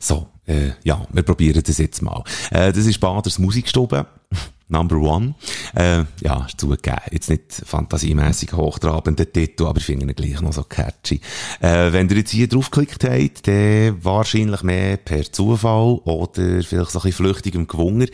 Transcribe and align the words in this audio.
So, 0.00 0.28
äh, 0.46 0.70
ja, 0.82 1.06
wir 1.12 1.22
probieren 1.22 1.62
das 1.64 1.78
jetzt 1.78 2.00
mal. 2.00 2.24
Äh, 2.50 2.72
das 2.72 2.86
ist 2.86 2.98
Baders 3.00 3.38
Musikstube. 3.38 4.06
Number 4.68 4.96
One. 4.96 5.34
Äh, 5.74 6.04
ja, 6.22 6.46
ist 6.46 6.60
zugegeben. 6.60 7.00
Jetzt 7.10 7.28
nicht 7.28 7.62
fantasiemässig 7.66 8.52
hochtrabender 8.52 9.30
Titel, 9.30 9.66
aber 9.66 9.78
ich 9.78 9.84
finde 9.84 10.06
ihn 10.06 10.14
gleich 10.14 10.40
noch 10.40 10.52
so 10.52 10.62
catchy. 10.62 11.20
Äh, 11.60 11.92
wenn 11.92 12.08
ihr 12.08 12.18
jetzt 12.18 12.30
hier 12.30 12.48
draufgeklickt 12.48 13.04
habt, 13.04 13.48
dann 13.48 14.02
wahrscheinlich 14.02 14.62
mehr 14.62 14.96
per 14.96 15.30
Zufall 15.30 16.00
oder 16.04 16.62
vielleicht 16.62 16.92
so 16.92 17.00
ein 17.00 17.02
bisschen 17.02 17.12
flüchtigem 17.12 17.66
Gewunger. 17.66 18.06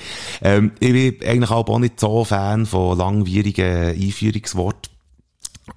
Ähm, 0.42 0.72
ich 0.80 0.92
bin 0.92 1.28
eigentlich 1.28 1.50
auch 1.50 1.78
nicht 1.78 2.00
so 2.00 2.24
Fan 2.24 2.66
von 2.66 2.98
langwierigen 2.98 3.94
Einführungsworten. 3.94 4.95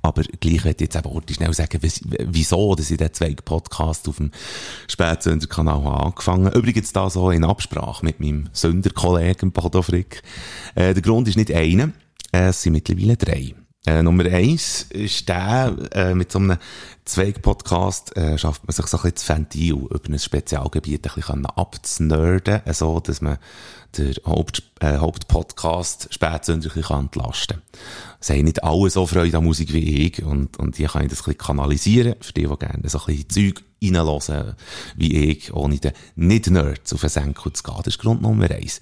Aber 0.02 0.22
gleich 0.22 0.64
möchte 0.66 0.84
ich 0.84 0.94
jetzt 0.94 0.96
eben 0.96 1.14
heute 1.14 1.34
schnell 1.34 1.54
sagen, 1.54 1.80
wieso, 1.82 2.76
dass 2.76 2.92
ich 2.92 2.98
den 2.98 3.14
zwei 3.14 3.34
Podcast 3.34 4.08
auf 4.08 4.18
dem 4.18 4.32
Spätsünder-Kanal 4.88 5.84
habe 5.84 6.06
angefangen. 6.06 6.54
Übrigens 6.54 6.94
da 6.94 7.10
so 7.10 7.32
in 7.32 7.44
Absprache 7.44 8.06
mit 8.06 8.20
meinem 8.20 8.50
Sünderkollegen 8.54 9.52
Bodo 9.52 9.82
Frick. 9.82 10.22
Äh, 10.76 10.94
der 10.94 11.02
Grund 11.02 11.28
ist 11.28 11.38
nicht 11.38 11.52
einer, 11.52 11.92
äh, 12.32 12.50
es 12.50 12.62
sind 12.62 12.74
mittlerweile 12.74 13.18
drei. 13.18 13.56
Äh, 13.90 14.04
Nummer 14.04 14.26
eins 14.26 14.84
ist 14.90 15.28
der, 15.28 15.76
äh, 15.94 16.14
mit 16.14 16.32
so 16.32 16.38
einem 16.38 16.58
Zweig-Podcast 17.06 18.16
äh, 18.16 18.38
schafft 18.38 18.68
man 18.68 18.72
sich 18.72 18.86
so 18.86 18.98
ein 18.98 19.02
bisschen 19.02 19.16
das 19.16 19.30
Ventil 19.30 19.74
über 19.74 20.10
ein 20.10 20.20
Spezialgebiet 20.20 21.08
ein 21.08 21.16
bisschen 21.16 21.46
abzunerden, 21.48 22.62
so 22.72 23.00
dass 23.00 23.22
man 23.22 23.40
der 23.98 24.14
Haupt, 24.28 24.62
äh, 24.80 24.98
Hauptpodcast 24.98 26.14
bisschen 26.76 27.00
entlasten 27.00 27.58
kann. 27.58 27.80
Es 28.22 28.30
haben 28.30 28.44
nicht 28.44 28.64
alle 28.64 28.92
so 28.92 29.08
Freude 29.08 29.36
an 29.36 29.44
Musik 29.44 29.74
wie 29.74 30.06
ich 30.06 30.24
und, 30.24 30.60
und 30.60 30.76
hier 30.76 30.90
kann 30.90 31.06
ich 31.06 31.10
das 31.10 31.22
ein 31.22 31.24
bisschen 31.24 31.40
kanalisieren, 31.40 32.14
für 32.20 32.34
die, 32.34 32.46
die 32.46 32.58
gerne 32.60 32.88
so 32.88 33.00
ein 33.00 33.06
bisschen 33.08 33.30
Zeug 33.30 33.64
reinhören, 33.82 34.56
wie 34.98 35.32
ich, 35.32 35.52
ohne 35.52 35.80
den 35.80 35.94
Nicht-Nerds 36.16 36.94
auf 36.94 37.02
den 37.02 37.10
Senkel 37.10 37.54
zu 37.54 37.64
gehen. 37.64 37.76
Das 37.78 37.88
ist 37.88 38.00
Grund 38.00 38.22
Nummer 38.22 38.52
eins. 38.52 38.82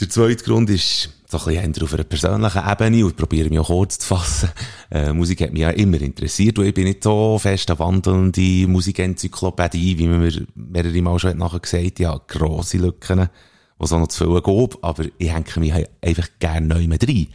Der 0.00 0.10
zweite 0.10 0.42
Grund 0.42 0.70
ist, 0.70 1.10
so 1.38 1.50
ein 1.50 1.72
bisschen 1.72 1.84
auf 1.84 1.94
einer 1.94 2.04
persönlichen 2.04 2.62
Ebene 2.70 3.06
und 3.06 3.16
probiere 3.16 3.48
mich 3.48 3.58
auch 3.58 3.66
kurz 3.66 3.98
zu 3.98 4.08
fassen. 4.08 4.50
Äh, 4.90 5.12
Musik 5.12 5.40
hat 5.42 5.52
mich 5.52 5.62
ja 5.62 5.70
immer 5.70 6.00
interessiert 6.00 6.58
und 6.58 6.66
ich 6.66 6.74
bin 6.74 6.84
nicht 6.84 7.02
so 7.02 7.38
fest 7.38 7.70
eine 7.70 7.78
wandelnde 7.78 8.66
Musikenzyklopädie, 8.68 9.98
wie 9.98 10.06
man 10.06 10.20
mir 10.20 10.46
mehrere 10.54 11.02
Mal 11.02 11.18
schon 11.18 11.38
nachher 11.38 11.60
gesagt 11.60 11.84
hat. 11.84 11.98
Ja, 11.98 12.20
grosse 12.26 12.78
Lücken 12.78 13.28
was 13.78 13.92
auch 13.92 13.98
noch 13.98 14.08
zu 14.08 14.24
viel 14.24 14.40
gab, 14.40 14.78
aber 14.82 15.04
ich 15.18 15.32
hänge 15.32 15.44
mich 15.56 15.72
einfach 16.00 16.28
gerne 16.38 16.66
neu 16.66 16.86
mit 16.86 17.06
rein. 17.06 17.26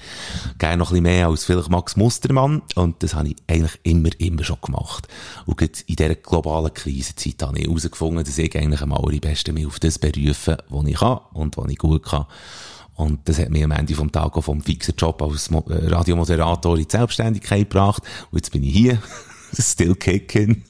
Gerne 0.57 0.77
noch 0.77 0.91
ein 0.91 1.03
bisschen 1.03 1.03
mehr 1.03 1.27
als 1.27 1.43
vielleicht 1.43 1.69
Max 1.69 1.97
Mustermann 1.97 2.61
und 2.75 3.03
das 3.03 3.13
habe 3.13 3.29
ich 3.29 3.35
eigentlich 3.47 3.79
immer, 3.83 4.09
immer 4.19 4.43
schon 4.43 4.61
gemacht. 4.61 5.07
Und 5.45 5.61
in 5.61 5.95
dieser 5.95 6.15
globalen 6.15 6.73
Krisenzeit 6.73 7.41
habe 7.43 7.59
ich 7.59 7.67
herausgefunden, 7.67 8.23
dass 8.23 8.37
ich 8.37 8.55
eigentlich 8.57 8.81
am 8.81 8.93
allerbesten 8.93 9.53
mich 9.53 9.67
auf 9.67 9.79
das 9.79 9.99
berufen, 9.99 10.57
was 10.69 10.87
ich 10.87 10.97
kann 10.97 11.19
und 11.33 11.57
was 11.57 11.69
ich 11.69 11.77
gut 11.77 12.03
kann. 12.03 12.25
Und 12.99 13.29
das 13.29 13.39
hat 13.39 13.49
mich 13.49 13.63
am 13.63 13.71
Ende 13.71 13.95
vom 13.95 14.11
Tag 14.11 14.35
auch 14.35 14.43
vom 14.43 14.61
fixen 14.61 14.93
Job 14.97 15.21
als 15.21 15.49
äh, 15.49 15.55
Radiomoderator 15.87 16.75
in 16.77 16.83
die 16.83 16.91
Selbstständigkeit 16.91 17.69
gebracht. 17.69 18.03
Und 18.29 18.39
jetzt 18.39 18.51
bin 18.51 18.61
ich 18.61 18.73
hier. 18.73 19.01
Still 19.57 19.95
Kicking. 19.95 20.63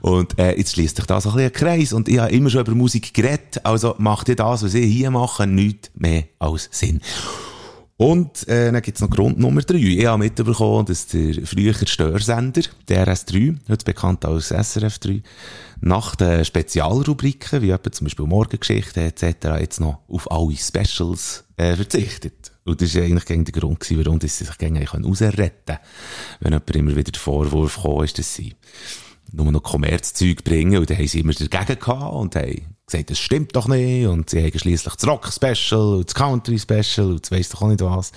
Und 0.00 0.38
äh, 0.38 0.56
jetzt 0.56 0.72
schließt 0.72 0.96
sich 0.96 1.04
da 1.04 1.20
so 1.20 1.28
ein 1.28 1.36
bisschen 1.36 1.50
ein 1.50 1.52
Kreis. 1.52 1.92
Und 1.92 2.08
ich 2.08 2.18
habe 2.18 2.32
immer 2.32 2.48
schon 2.48 2.62
über 2.62 2.74
Musik 2.74 3.12
geredet. 3.12 3.60
Also 3.64 3.94
macht 3.98 4.30
ihr 4.30 4.36
das, 4.36 4.64
was 4.64 4.72
ich 4.72 4.90
hier 4.90 5.10
mache, 5.10 5.46
nichts 5.46 5.90
mehr 5.94 6.24
als 6.38 6.70
Sinn. 6.72 7.02
Und 7.98 8.46
äh, 8.48 8.70
dann 8.70 8.82
gibt's 8.82 9.00
noch 9.00 9.08
Grund 9.08 9.38
Nummer 9.38 9.62
drei. 9.62 9.78
Ich 9.78 10.04
habe 10.04 10.18
mitbekommen, 10.18 10.84
dass 10.84 11.06
der 11.06 11.46
frühere 11.46 11.86
Störsender, 11.86 12.60
der 12.88 13.06
RS3, 13.06 13.56
heute 13.70 13.84
bekannt 13.86 14.26
als 14.26 14.48
SRF 14.48 14.98
3, 14.98 15.22
nach 15.80 16.14
den 16.14 16.44
Spezialrubriken, 16.44 17.62
wie 17.62 17.70
etwa 17.70 17.90
zum 17.90 18.04
Beispiel 18.04 18.26
Morgengeschichte 18.26 19.00
etc., 19.02 19.60
jetzt 19.60 19.80
noch 19.80 20.00
auf 20.08 20.30
alle 20.30 20.56
Specials 20.56 21.44
äh, 21.56 21.74
verzichtet. 21.74 22.52
Und 22.64 22.82
das 22.82 22.94
war 22.94 23.02
eigentlich 23.02 23.24
gegen 23.24 23.44
der 23.44 23.58
Grund, 23.58 23.80
gewesen, 23.80 24.04
warum 24.04 24.20
sie 24.20 24.28
sich 24.28 24.58
gegen 24.58 24.76
rausretten 24.76 25.64
können. 25.64 25.78
Wenn 26.40 26.52
jemand 26.52 26.76
immer 26.76 26.96
wieder 26.96 27.12
der 27.12 27.20
Vorwurf 27.20 27.80
kam, 27.82 28.04
ist, 28.04 28.18
dass 28.18 28.34
sie 28.34 28.54
nur 29.36 29.52
noch 29.52 29.62
Kommerzzeug 29.62 30.44
bringen 30.44 30.78
und 30.78 30.90
dann 30.90 30.98
haben 30.98 31.06
sie 31.06 31.20
immer 31.20 31.32
dagegen 31.32 31.78
gehabt 31.78 32.14
und 32.14 32.36
haben 32.36 32.62
gesagt, 32.86 33.10
das 33.10 33.18
stimmt 33.18 33.54
doch 33.54 33.68
nicht 33.68 34.06
und 34.06 34.30
sie 34.30 34.42
haben 34.42 34.58
schliesslich 34.58 34.94
das 34.94 35.06
Rock-Special 35.06 35.96
und 35.96 36.06
das 36.06 36.14
Country-Special 36.14 37.06
und 37.06 37.22
das 37.22 37.30
weiss 37.30 37.48
doch 37.48 37.62
auch 37.62 37.68
nicht 37.68 37.80
was 37.82 38.12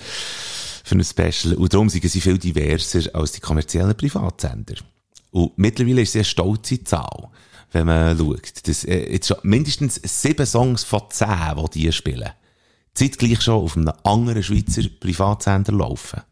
für 0.84 0.94
ein 0.94 1.04
Special 1.04 1.54
und 1.54 1.72
darum 1.72 1.88
sind 1.88 2.08
sie 2.08 2.20
viel 2.20 2.38
diverser 2.38 3.14
als 3.14 3.32
die 3.32 3.40
kommerziellen 3.40 3.96
Privatsender. 3.96 4.74
Und 5.30 5.56
mittlerweile 5.58 6.02
ist 6.02 6.10
es 6.10 6.16
eine 6.16 6.24
stolze 6.24 6.82
Zahl, 6.82 7.28
wenn 7.72 7.86
man 7.86 8.18
schaut. 8.18 8.66
dass 8.66 8.84
äh, 8.84 9.12
jetzt 9.12 9.28
schon 9.28 9.36
mindestens 9.42 10.00
sieben 10.02 10.46
Songs 10.46 10.82
von 10.82 11.02
zehn, 11.10 11.56
die 11.56 11.80
die 11.80 11.92
spielen, 11.92 12.30
zeitgleich 12.94 13.42
schon 13.42 13.62
auf 13.62 13.76
einem 13.76 13.92
anderen 14.02 14.42
Schweizer 14.42 14.82
Privatsender 14.98 15.72
laufen. 15.72 16.22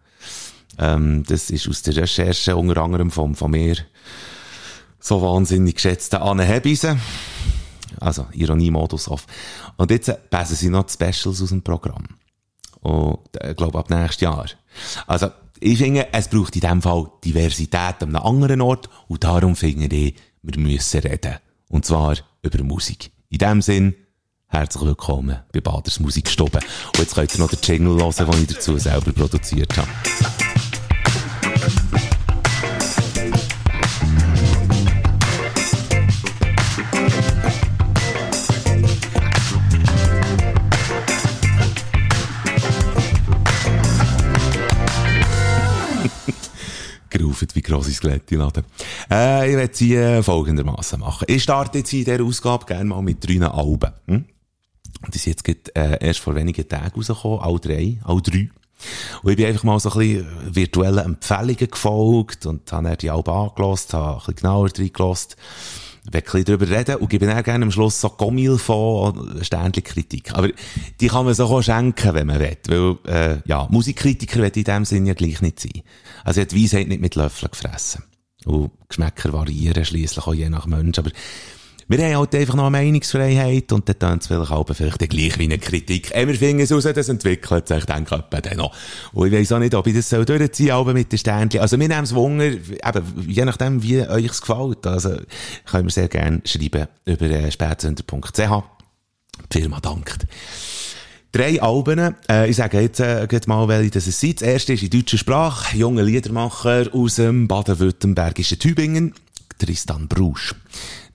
Ähm, 0.79 1.25
das 1.27 1.51
ist 1.51 1.69
aus 1.69 1.83
der 1.83 1.97
Recherche 1.97 2.57
unter 2.57 2.83
anderem 2.83 3.11
vom, 3.11 3.35
von 3.35 3.51
mir 3.51 3.77
so 5.01 5.23
wahnsinnig 5.23 5.77
geschätzten 5.77 6.21
Anne 6.21 6.45
Hebise. 6.45 6.99
Also, 8.01 8.27
Ironie-Modus 8.33 9.09
auf. 9.09 9.27
Und 9.77 9.91
jetzt 9.91 10.31
passen 10.31 10.55
sie 10.55 10.69
noch 10.69 10.85
die 10.85 10.93
Specials 10.93 11.43
aus 11.43 11.49
dem 11.49 11.63
Programm. 11.63 12.05
Und, 12.81 13.19
ich 13.49 13.57
glaube, 13.57 13.79
ab 13.79 13.91
nächstes 13.91 14.21
Jahr. 14.21 14.47
Also, 15.07 15.31
ich 15.61 15.79
finde, 15.79 16.09
es 16.13 16.29
braucht 16.29 16.55
in 16.55 16.61
dem 16.61 16.83
Fall 16.83 17.11
Diversität 17.25 18.03
an 18.03 18.15
einem 18.15 18.25
anderen 18.25 18.61
Ort 18.61 18.89
und 19.09 19.25
darum 19.25 19.57
finde 19.57 19.95
ich, 19.95 20.15
wir 20.43 20.61
müssen 20.61 21.01
reden. 21.01 21.37
Und 21.69 21.85
zwar 21.85 22.17
über 22.43 22.63
Musik. 22.63 23.11
In 23.29 23.39
dem 23.39 23.61
Sinn, 23.61 23.95
herzlich 24.47 24.85
willkommen 24.85 25.41
bei 25.53 25.61
Baders 25.61 25.99
Musikstube. 25.99 26.59
Und 26.59 26.99
jetzt 26.99 27.15
könnt 27.15 27.35
ihr 27.35 27.41
noch 27.41 27.51
den 27.51 27.59
Jingle 27.63 28.03
hören, 28.03 28.31
den 28.31 28.43
ich 28.43 28.55
dazu 28.55 28.79
selber 28.79 29.13
produziert 29.13 29.77
habe. 29.77 30.48
Grosse 47.69 47.93
Skelette 47.93 48.37
laden. 48.37 48.65
Äh, 49.11 49.51
ich 49.51 49.57
werde 49.57 49.75
sie 49.75 49.95
äh, 49.95 50.23
folgendermaßen 50.23 51.01
machen. 51.01 51.25
Ich 51.29 51.43
starte 51.43 51.79
jetzt 51.79 51.93
in 51.93 52.05
dieser 52.05 52.23
Ausgabe 52.23 52.67
gerne 52.67 52.85
mal 52.85 53.03
mit 53.03 53.27
drei 53.27 53.47
Alben. 53.47 53.93
Hm? 54.07 54.25
Die 55.13 55.19
sind 55.19 55.33
jetzt 55.33 55.45
grad, 55.45 55.77
äh, 55.77 56.05
erst 56.05 56.21
vor 56.21 56.35
wenigen 56.35 56.69
Tagen 56.69 56.93
rausgekommen, 56.95 57.41
alle 57.41 57.61
drei, 57.61 57.99
alle 58.05 58.23
drei. 58.23 58.51
Und 59.23 59.31
ich 59.31 59.37
bin 59.37 59.47
einfach 59.47 59.65
mal 59.65 59.81
so 59.81 59.91
ein 59.91 59.99
bisschen 59.99 60.55
virtuellen 60.55 60.99
Empfehlungen 60.99 61.57
gefolgt 61.57 62.47
und 62.47 62.71
habe 62.73 62.89
dann 62.89 62.99
die 62.99 63.11
Alben 63.11 63.31
angelost, 63.31 63.93
habe 63.95 64.13
ein 64.13 64.19
bisschen 64.19 64.37
genauer 64.37 64.71
reingelassen 64.77 65.35
will 66.13 66.23
ein 66.33 66.45
darüber 66.45 66.69
reden 66.69 66.97
und 66.97 67.09
gebe 67.09 67.27
dann 67.27 67.43
gerne 67.43 67.65
am 67.65 67.71
Schluss 67.71 68.01
so 68.01 68.11
Gommil 68.11 68.59
von 68.59 69.39
Sternchen 69.43 69.85
Kritik. 69.85 70.33
Aber 70.35 70.49
die 71.01 71.09
kann 71.09 71.25
man 71.25 71.35
so 71.35 71.47
auch 71.47 71.63
schenken, 71.63 72.15
wenn 72.15 72.27
man 72.27 72.41
will. 72.41 72.57
Weil, 72.69 72.97
äh, 73.13 73.39
ja, 73.47 73.67
Musikkritiker 73.71 74.41
will 74.41 74.53
in 74.55 74.65
dem 74.65 74.85
Sinne 74.85 75.09
ja 75.09 75.15
gleich 75.15 75.41
nicht 75.41 75.61
sein. 75.61 75.83
Also, 76.25 76.41
er 76.41 76.47
hat 76.47 76.55
Weisheit 76.55 76.89
nicht 76.89 77.01
mit 77.01 77.15
Löffeln 77.15 77.51
gefressen. 77.51 78.05
Und 78.45 78.71
Geschmäcker 78.89 79.33
variieren 79.33 79.85
schliesslich 79.85 80.27
auch 80.27 80.35
je 80.35 80.49
nach 80.49 80.67
Mensch. 80.67 80.99
Aber 80.99 81.11
wir 81.89 82.05
haben 82.05 82.17
halt 82.17 82.35
einfach 82.35 82.55
noch 82.55 82.67
eine 82.67 82.77
Meinungsfreiheit 82.77 83.73
und 83.73 83.89
dann 83.89 83.99
tun 83.99 84.19
es 84.21 84.27
vielleicht 84.27 84.51
auch 84.51 84.67
vielleicht 84.75 84.99
gleich 84.99 85.39
wie 85.39 85.45
eine 85.45 85.59
Kritik. 85.59 86.15
Äh, 86.15 86.27
wir 86.27 86.35
finden 86.35 86.63
es 86.63 86.71
raus, 86.71 86.85
das 86.85 87.09
entwickelt 87.09 87.67
sich 87.67 87.85
dann 87.87 88.05
dann 88.05 88.57
noch. 88.57 88.75
Und 89.15 89.29
ich 89.29 89.33
weiss 89.33 89.53
auch 89.53 89.59
nicht, 89.59 89.75
ob 89.75 89.87
ich 89.87 89.95
das 89.95 90.11
so 90.11 90.23
durchziehen 90.23 90.73
aber 90.73 90.93
mit 90.93 91.11
den 91.11 91.19
Sternchen. 91.19 91.61
Also 91.61 91.81
wir 91.81 91.89
nehmen 91.89 92.05
es 92.05 92.15
Wunder, 92.15 92.45
eben, 92.45 93.25
je 93.27 93.45
nachdem, 93.45 93.83
wie 93.83 94.07
euch 94.07 94.31
es 94.31 94.41
gefällt. 94.43 94.87
Also 94.87 95.17
können 95.65 95.87
wir 95.87 95.91
sehr 95.91 96.09
gerne 96.09 96.43
schreiben 96.45 96.89
über 97.07 97.31
äh, 97.31 97.51
spätsünder.ch. 97.51 98.63
Die 99.53 99.61
Firma 99.61 99.81
dankt. 99.81 100.27
Drei 101.33 101.61
Alben. 101.61 102.15
Äh, 102.31 102.49
ich 102.49 102.57
sage 102.57 102.81
jetzt 102.81 103.01
äh, 103.01 103.27
mal, 103.47 103.69
welche 103.69 103.91
das 103.91 104.05
sind. 104.07 104.41
Das 104.41 104.49
erste 104.49 104.73
ist 104.73 104.83
in 104.83 104.91
deutscher 104.91 105.19
Sprache. 105.19 105.77
Junge 105.77 106.03
Liedermacher 106.03 106.89
aus 106.93 107.17
dem 107.17 107.49
baden-württembergischen 107.49 108.59
Tübingen. 108.59 109.15
Tristan 109.59 110.09
Brusch. 110.09 110.55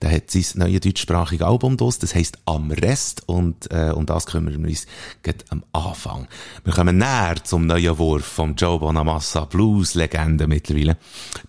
Der 0.02 0.12
hat 0.12 0.30
sein 0.30 0.44
neues 0.56 0.80
deutschsprachiges 0.80 1.46
Album 1.46 1.76
draus, 1.76 1.98
das 1.98 2.14
heisst 2.14 2.38
Am 2.44 2.70
Rest 2.70 3.22
und 3.26 3.70
äh, 3.72 3.90
um 3.90 4.04
das 4.04 4.26
kümmern 4.26 4.62
wir 4.62 4.68
uns 4.68 4.86
gerade 5.22 5.44
am 5.48 5.64
Anfang. 5.72 6.28
Wir 6.62 6.74
kommen 6.74 6.98
näher 6.98 7.36
zum 7.42 7.66
neuen 7.66 7.96
Wurf 7.98 8.24
vom 8.24 8.54
Joe 8.54 8.78
Bonamassa, 8.78 9.46
Blues-Legende 9.46 10.46
mittlerweile. 10.46 10.98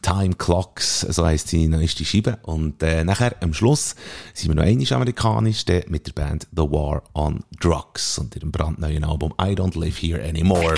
Time 0.02 0.36
Clocks, 0.36 1.02
so 1.02 1.26
heisst 1.26 1.50
seine 1.50 1.70
neueste 1.70 2.06
Scheibe. 2.06 2.38
Und 2.44 2.82
äh, 2.82 3.04
nachher 3.04 3.36
am 3.42 3.54
Schluss 3.54 3.96
sind 4.34 4.50
wir 4.50 4.56
noch 4.56 4.64
einmal 4.64 4.94
amerikanisch, 4.94 5.66
der 5.66 5.84
mit 5.90 6.08
der 6.08 6.14
Band 6.14 6.48
The 6.56 6.64
War 6.64 7.04
on 7.14 7.44
Drugs 7.60 8.18
und 8.20 8.36
ihrem 8.36 8.52
brandneuen 8.52 9.04
Album 9.04 9.34
I 9.42 9.54
Don't 9.54 9.78
Live 9.78 9.98
Here 9.98 10.24
Anymore. 10.24 10.76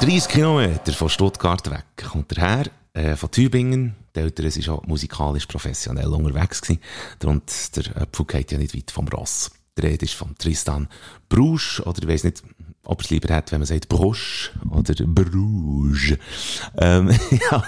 30 0.00 0.28
Kilometer 0.28 0.92
von 0.92 1.08
Stuttgart 1.08 1.70
weg 1.70 1.84
kommt 2.10 2.36
er 2.36 2.42
her, 2.42 2.64
äh, 2.94 3.16
von 3.16 3.30
Tübingen, 3.30 3.94
Älteren, 4.18 4.50
sie 4.50 4.66
war 4.66 4.82
musikalisch 4.86 5.46
professionell 5.46 6.08
unterwegs 6.08 6.60
gewesen. 6.60 6.80
Und 7.24 7.76
der 7.76 8.02
Apfel 8.02 8.26
geht 8.26 8.52
ja 8.52 8.58
nicht 8.58 8.76
weit 8.76 8.90
vom 8.90 9.08
Ross. 9.08 9.50
Die 9.76 9.86
Rede 9.86 10.04
ist 10.04 10.14
von 10.14 10.34
Tristan 10.36 10.88
Brusch, 11.28 11.80
oder 11.80 12.02
ich 12.02 12.08
weiss 12.08 12.24
nicht, 12.24 12.42
ob 12.84 13.02
es 13.02 13.10
lieber 13.10 13.34
hat, 13.34 13.52
wenn 13.52 13.60
man 13.60 13.66
sagt 13.66 13.88
Brusch 13.88 14.50
oder 14.70 14.94
Bruges. 15.06 16.16
Ähm, 16.78 17.10
ja, 17.50 17.62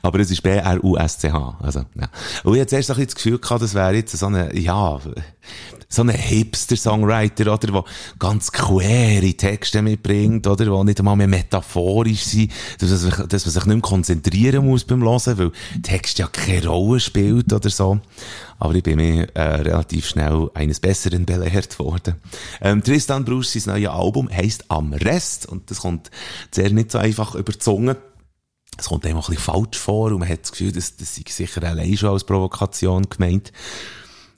aber 0.00 0.20
es 0.20 0.30
ist 0.30 0.42
B-R-U-S-C-H. 0.42 1.58
Also, 1.60 1.80
ja. 1.96 2.08
Und 2.44 2.54
ich 2.54 2.60
hatte 2.60 2.70
zuerst 2.70 2.90
ein 2.92 3.04
das 3.04 3.14
Gefühl 3.16 3.38
gehabt, 3.38 3.62
das 3.62 3.74
wäre 3.74 3.94
jetzt 3.94 4.16
so 4.16 4.26
eine, 4.26 4.56
ja, 4.56 5.00
so 5.94 6.02
ein 6.02 6.10
Hipster-Songwriter, 6.10 7.52
oder, 7.52 7.66
der 7.66 7.84
ganz 8.18 8.52
quere 8.52 9.34
Texte 9.34 9.82
mitbringt, 9.82 10.46
oder, 10.46 10.64
die 10.64 10.84
nicht 10.84 10.98
einmal 10.98 11.16
mehr 11.16 11.28
metaphorisch 11.28 12.24
sind, 12.24 12.52
dass 12.78 12.90
dass 12.90 13.46
man 13.46 13.52
sich 13.52 13.66
nicht 13.66 13.66
mehr 13.66 13.80
konzentrieren 13.80 14.66
muss 14.66 14.84
beim 14.84 15.02
Hören, 15.02 15.38
weil 15.38 15.52
Text 15.82 16.18
ja 16.18 16.26
keine 16.26 16.66
Rolle 16.66 17.00
spielt, 17.00 17.52
oder 17.52 17.70
so. 17.70 18.00
Aber 18.58 18.74
ich 18.74 18.82
bin 18.82 18.96
mir 18.96 19.34
äh, 19.34 19.42
relativ 19.42 20.06
schnell 20.06 20.50
eines 20.54 20.80
Besseren 20.80 21.26
belehrt 21.26 21.78
worden. 21.78 22.16
Ähm, 22.60 22.82
Tristan 22.82 23.24
Bruce, 23.24 23.52
sein 23.52 23.74
neues 23.74 23.90
Album 23.90 24.30
heisst 24.30 24.70
Am 24.70 24.92
Rest 24.92 25.46
und 25.46 25.70
das 25.70 25.80
kommt 25.80 26.10
sehr 26.50 26.70
nicht 26.70 26.90
so 26.90 26.98
einfach 26.98 27.34
über. 27.34 27.52
Es 28.76 28.86
kommt 28.86 29.06
einem 29.06 29.16
ein 29.16 29.20
bisschen 29.20 29.36
falsch 29.36 29.78
vor 29.78 30.10
und 30.10 30.18
man 30.18 30.28
hat 30.28 30.42
das 30.42 30.52
Gefühl, 30.52 30.72
dass 30.72 30.96
das 30.96 31.14
sei 31.14 31.22
sicher 31.28 31.62
allein 31.62 31.96
schon 31.96 32.10
als 32.10 32.24
Provokation 32.24 33.08
gemeint. 33.08 33.52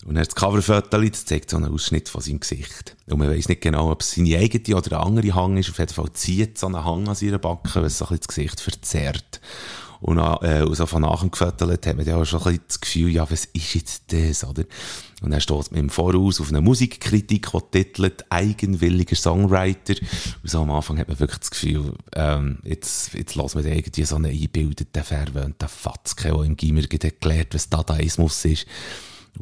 Und 0.07 0.15
er 0.15 0.23
hat 0.23 0.29
das 0.29 0.37
Coverfoto, 0.37 1.01
das 1.01 1.25
zeigt 1.25 1.51
so 1.51 1.57
einen 1.57 1.73
Ausschnitt 1.73 2.09
von 2.09 2.21
seinem 2.21 2.39
Gesicht. 2.39 2.97
Und 3.09 3.19
man 3.19 3.29
weiss 3.29 3.49
nicht 3.49 3.61
genau, 3.61 3.91
ob 3.91 4.03
es 4.03 4.13
seine 4.13 4.39
eigene 4.39 4.77
oder 4.77 4.99
eine 4.99 5.05
andere 5.05 5.35
Hang 5.35 5.57
ist. 5.57 5.69
Auf 5.69 5.79
jeden 5.79 5.93
Fall 5.93 6.13
zieht 6.13 6.59
so 6.59 6.69
einen 6.69 6.85
Hang 6.85 7.09
an 7.09 7.17
seiner 7.17 7.39
Backe, 7.39 7.75
weil 7.75 7.87
es 7.87 7.99
so 7.99 8.05
ein 8.05 8.11
bisschen 8.11 8.21
das 8.21 8.29
Gesicht 8.29 8.61
verzerrt. 8.61 9.41
Und, 10.01 10.19
äh, 10.19 10.63
und 10.63 10.77
so 10.77 10.87
von 10.87 11.03
nachher 11.03 11.29
gefüttert 11.29 11.87
hat 11.87 11.97
man 11.97 12.07
ja 12.07 12.25
schon 12.25 12.39
ein 12.39 12.45
bisschen 12.45 12.65
das 12.69 12.81
Gefühl, 12.81 13.09
ja, 13.09 13.29
was 13.29 13.47
ist 13.47 13.75
jetzt 13.75 14.13
das, 14.13 14.45
oder? 14.45 14.63
Und 15.23 15.31
dann 15.31 15.41
steht 15.41 15.73
man 15.73 15.81
im 15.81 15.91
Voraus 15.91 16.41
auf 16.41 16.51
einer 16.51 16.61
Musikkritik, 16.61 17.49
die 17.51 17.61
titelt 17.73 18.25
«Eigenwilliger 18.31 19.17
Songwriter». 19.17 19.95
Und 20.43 20.49
so 20.49 20.61
am 20.61 20.71
Anfang 20.71 20.99
hat 20.99 21.09
man 21.09 21.19
wirklich 21.19 21.41
das 21.41 21.51
Gefühl, 21.51 21.95
ähm, 22.15 22.59
jetzt, 22.63 23.15
jetzt 23.15 23.35
lässt 23.35 23.55
man 23.57 23.67
irgendwie 23.67 24.05
so 24.05 24.17
einen 24.17 24.27
eingebildeten, 24.27 25.03
verwöhnten 25.03 25.69
Fatzke, 25.69 26.29
der 26.29 26.43
im 26.43 26.57
Gimmer 26.57 26.83
gelernt 26.83 27.55
was 27.55 27.71
Dadaismus 27.71 28.45
ist 28.45 28.67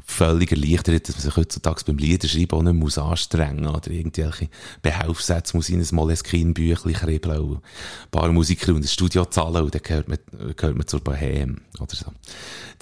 völlig 0.06 0.52
erleichtert, 0.52 1.08
dass 1.08 1.17
man 1.17 1.23
sich 1.23 1.37
heutzutage 1.37 1.82
beim 1.87 1.99
Liederschreiben 1.99 2.58
auch 2.58 2.62
nicht 2.62 2.75
muss 2.75 2.99
anstrengen 2.99 3.67
oder 3.67 3.91
irgendwelche 3.91 4.49
Behelfssätze 4.82 5.56
muss 5.56 5.69
in 5.69 5.81
ein 5.81 5.88
Moleskine-Büchlein 5.91 6.94
kribbeln 6.94 7.41
und 7.41 7.56
ein 7.56 8.11
paar 8.11 8.32
Musiker 8.32 8.75
und 8.75 8.85
ein 8.85 8.88
Studio 8.88 9.25
zahlen 9.26 9.64
und 9.64 9.75
dann 9.75 9.82
gehört 9.82 10.08
man, 10.08 10.19
gehört 10.56 10.76
man 10.76 10.87
zur 10.87 11.00
Bohem 11.00 11.61
oder 11.81 11.94
so. 11.94 12.06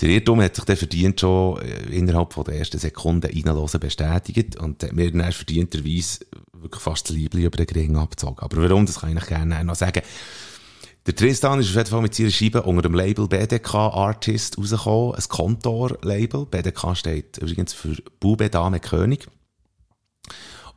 Der 0.01 0.09
Irrtum 0.09 0.41
hat 0.41 0.57
sich 0.57 0.65
dann 0.65 0.77
verdient 0.77 1.21
schon 1.21 1.61
äh, 1.61 1.97
innerhalb 1.97 2.33
von 2.33 2.45
der 2.45 2.55
ersten 2.55 2.79
Sekunde 2.79 3.29
reinlosen 3.29 3.81
bestätigt 3.81 4.57
und 4.57 4.83
hat 4.83 4.93
mir 4.93 5.11
dann 5.11 5.33
verdienterweise 5.33 6.21
wirklich 6.53 6.83
fast 6.83 7.09
das 7.09 7.17
Liebling 7.17 7.45
über 7.45 7.57
den 7.57 7.67
Gring 7.67 7.97
abgezogen. 7.97 8.39
Aber 8.39 8.57
warum, 8.63 8.87
das 8.87 9.01
kann 9.01 9.17
ich 9.17 9.27
gerne 9.27 9.63
noch 9.65 9.75
sagen. 9.75 10.03
Der 11.05 11.17
Tristan 11.17 11.59
ist 11.59 11.71
auf 11.71 11.75
jeden 11.75 11.89
Fall 11.89 12.03
mit 12.03 12.15
seiner 12.15 12.31
Scheibe 12.31 12.63
unter 12.63 12.83
dem 12.83 12.95
Label 12.95 13.27
BDK 13.27 13.75
Artist 13.75 14.57
rausgekommen, 14.57 15.17
ein 15.17 15.23
Kontor-Label. 15.29 16.47
BDK 16.47 16.95
steht 16.95 17.39
übrigens 17.39 17.73
für 17.73 17.97
Bube, 18.21 18.49
Dame, 18.51 18.79
König. 18.79 19.27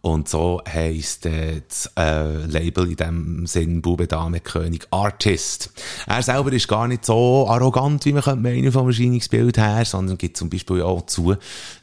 Und 0.06 0.30
so 0.30 0.62
heisst 0.72 1.26
äh, 1.26 1.64
das 1.68 1.90
äh, 1.98 2.46
Label 2.46 2.92
in 2.92 2.96
dem 2.96 3.48
Sinn 3.48 3.82
Bube, 3.82 4.06
Dame, 4.06 4.40
König 4.40 4.86
Artist. 4.92 5.72
Er 6.06 6.22
selber 6.22 6.54
ist 6.54 6.68
gar 6.68 6.88
nicht 6.88 7.04
so 7.04 7.48
arrogant, 7.50 8.06
wie 8.06 8.14
man 8.14 8.22
könnte 8.22 8.44
meinen 8.44 8.72
vom 8.72 8.86
Erscheinungsbild 8.86 9.58
her, 9.58 9.84
sondern 9.84 10.20
gibt 10.20 10.38
zum 10.38 10.52
Beispiel 10.52 10.84
auch 10.84 11.08
zu, 11.08 11.34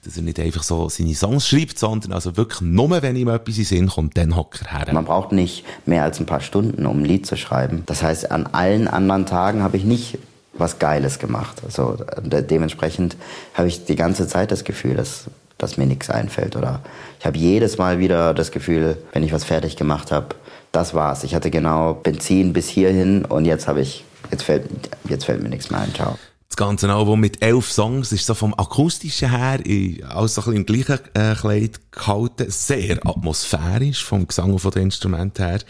dass 0.05 0.17
er 0.17 0.23
nicht 0.23 0.39
einfach 0.39 0.63
so 0.63 0.89
seine 0.89 1.17
Songs 1.17 1.49
schreibt, 1.49 1.81
sondern 1.81 2.13
also 2.13 2.37
wirklich 2.37 2.61
nur, 2.61 3.03
wenn 3.03 3.17
ihm 3.17 3.27
etwas 3.27 3.59
in 3.59 3.65
Sinn 3.65 3.89
kommt, 3.89 4.17
dann 4.17 4.37
hockt 4.37 4.63
er 4.63 4.79
her. 4.79 4.95
Man 4.95 5.05
braucht 5.05 5.33
nicht 5.33 5.65
mehr 5.85 6.05
als 6.05 6.21
ein 6.21 6.27
paar 6.27 6.43
Stunden, 6.43 6.87
um 6.87 7.01
ein 7.01 7.05
Lied 7.05 7.27
zu 7.27 7.37
schreiben. 7.37 7.83
Das 7.87 8.05
heißt, 8.05 8.31
an 8.31 8.47
allen 8.47 8.87
anderen 8.87 9.27
Tagen 9.27 9.65
habe 9.65 9.77
ich 9.77 9.83
nicht 9.83 10.19
was 10.55 10.79
Geiles 10.79 11.19
gemacht. 11.19 11.61
Also 11.65 11.99
dementsprechend 12.23 13.17
habe 13.55 13.67
ich 13.67 13.85
die 13.85 13.97
ganze 13.97 14.29
Zeit 14.29 14.53
das 14.53 14.63
Gefühl, 14.63 14.95
dass 14.95 15.25
dass 15.63 15.79
mir 15.79 15.87
nichts 15.87 16.11
einfällt. 16.11 16.57
Oder 16.57 16.81
ich 17.19 17.27
habe 17.27 17.39
jedes 17.39 17.79
Mal 17.79 17.99
wieder 17.99 18.35
das 18.35 18.51
Gefühl, 18.51 18.97
wenn 19.13 19.23
ich 19.23 19.33
was 19.33 19.45
fertig 19.45 19.77
gemacht 19.77 20.11
habe, 20.11 20.35
das 20.73 20.95
war's. 20.95 21.25
Ich 21.25 21.35
hatte 21.35 21.51
genau 21.51 21.95
Benzin 21.95 22.53
bis 22.53 22.69
hierhin 22.69 23.25
und 23.25 23.45
jetzt 23.45 23.69
habe 23.69 23.81
ich, 23.81 24.05
jetzt 24.31 24.43
fällt, 24.43 24.65
jetzt 25.09 25.25
fällt 25.25 25.43
mir 25.43 25.49
nichts 25.49 25.71
mehr 25.71 25.81
ein. 25.81 25.95
Ciao 25.95 26.19
das 26.53 26.59
ganze 26.59 26.93
Album 26.93 27.19
mit 27.19 27.41
elf 27.41 27.73
Songs 27.73 28.13
ist 28.13 28.27
so 28.27 28.35
vom 28.35 28.53
akustischen 28.53 29.31
her 29.31 29.61
alles 30.07 30.35
so 30.35 30.43
ein 30.43 30.57
im 30.57 30.67
gleichen 30.67 30.99
äh, 31.15 31.35
Kleid 31.35 31.81
gehalten, 31.91 32.51
sehr 32.51 32.99
atmosphärisch 33.07 34.05
vom 34.05 34.27
Gesang 34.27 34.53
und 34.53 34.59
von 34.59 34.71
den 34.71 34.83
Instrumenten 34.85 35.47
her. 35.47 35.61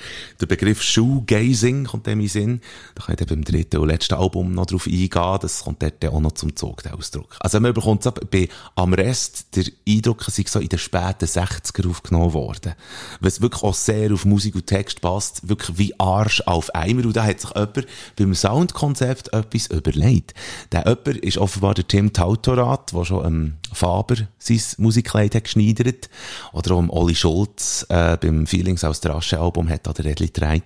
Der 0.41 0.47
Begriff 0.47 0.83
Shoegazing 0.83 1.85
kommt 1.85 2.09
dem 2.09 2.19
in 2.19 2.29
Sinn. 2.29 2.61
Da 2.97 3.05
könnt 3.05 3.21
ihr 3.21 3.27
beim 3.29 3.45
dritten 3.45 3.79
und 3.79 3.89
letzten 3.89 4.15
Album 4.15 4.55
noch 4.55 4.67
drauf 4.67 4.87
eingehen. 4.87 5.39
Das 5.41 5.63
kommt 5.63 5.83
dort 5.83 6.05
auch 6.05 6.21
noch 6.21 6.33
zum 6.33 6.57
Zug, 6.57 6.83
der 6.83 6.97
Ausdruck. 6.97 7.37
Also 7.39 7.61
man 7.61 7.75
bekommt 7.75 8.03
so 8.03 8.11
bei 8.11 8.49
am 8.75 8.93
Rest 8.93 9.55
der 9.55 9.65
Eindruck, 9.87 10.27
es 10.27 10.35
sei 10.35 10.45
so 10.49 10.59
in 10.59 10.69
den 10.69 10.81
späten 10.81 11.27
60er 11.27 11.89
aufgenommen 11.89 12.33
worden. 12.33 12.75
Was 13.21 13.41
wirklich 13.41 13.63
auch 13.63 13.75
sehr 13.75 14.13
auf 14.13 14.25
Musik 14.25 14.57
und 14.57 14.67
Text 14.67 15.01
passt, 15.01 15.49
wirklich 15.49 15.79
wie 15.79 16.01
Arsch 16.01 16.41
auf 16.41 16.75
Eimer. 16.75 17.05
Und 17.05 17.15
da 17.15 17.25
hat 17.25 17.41
sich 17.41 17.51
jemand 17.51 17.87
beim 18.17 18.35
Soundkonzept 18.35 19.33
etwas 19.33 19.69
überlegt. 19.69 20.35
Der 20.73 20.85
jemand 20.87 21.19
ist 21.19 21.39
offenbar 21.39 21.75
der 21.75 21.87
Tim 21.87 22.13
Tautorat, 22.13 22.93
der 22.93 23.05
schon 23.05 23.27
ähm, 23.27 23.55
Faber 23.73 24.17
sein 24.39 24.61
Musikkleid 24.79 25.35
hat 25.35 25.45
geschneidert. 25.45 26.09
Oder 26.53 26.75
auch 26.75 26.89
Olli 26.89 27.15
Schulz 27.15 27.87
äh, 27.91 28.17
beim 28.17 28.47
Feelings 28.47 28.83
aus 28.83 29.01
der 29.01 29.15
Asche-Album 29.15 29.69
hat 29.69 29.87
an 29.87 29.95
der 29.95 30.07
Redli 30.07 30.27
getragen. 30.27 30.63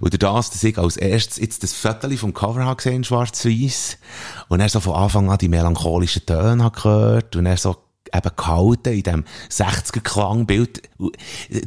Und 0.00 0.22
das, 0.22 0.50
dass 0.50 0.64
ich 0.64 0.76
als 0.76 0.96
erstes 0.96 1.38
jetzt 1.38 1.62
das 1.62 1.72
Viertel 1.72 2.16
vom 2.16 2.34
Cover 2.34 2.64
habe 2.64 2.76
gesehen, 2.76 3.04
schwarz-weiß. 3.04 3.98
Und 4.48 4.60
er 4.60 4.68
so 4.68 4.80
von 4.80 4.94
Anfang 4.94 5.30
an 5.30 5.38
die 5.38 5.48
melancholischen 5.48 6.26
Töne 6.26 6.70
gehört. 6.70 7.36
Und 7.36 7.46
er 7.46 7.56
so 7.56 7.76
eben 8.14 8.36
gehalten 8.36 8.92
in 8.92 9.02
dem 9.02 9.24
60er-Klangbild. 9.50 10.82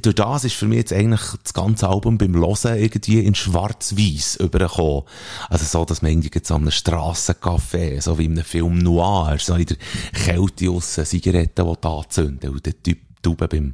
Durch 0.01 0.15
das 0.15 0.43
ist 0.43 0.55
für 0.55 0.67
mich 0.67 0.79
jetzt 0.79 0.93
eigentlich 0.93 1.21
das 1.43 1.53
ganze 1.53 1.87
Album 1.87 2.17
beim 2.17 2.35
Hören 2.35 2.77
irgendwie 2.77 3.19
in 3.19 3.35
schwarz-weiß 3.35 4.37
übergekommen. 4.37 5.03
Also 5.49 5.65
so, 5.65 5.85
dass 5.85 6.01
man 6.01 6.11
irgendwie 6.11 6.31
so 6.43 6.55
einem 6.55 6.69
Strassencafé, 6.69 8.01
so 8.01 8.17
wie 8.17 8.25
in 8.25 8.33
einem 8.33 8.45
Film 8.45 8.77
Noir, 8.79 9.37
so 9.39 9.55
in 9.55 9.65
der 9.65 9.77
Kälte 10.13 10.69
aussen 10.69 11.05
Zigaretten 11.05 11.77
da 11.81 11.89
anzünden 11.89 12.51
und 12.51 12.65
der 12.65 12.81
Typ 12.81 12.99
Tube 13.25 13.47
beim 13.47 13.73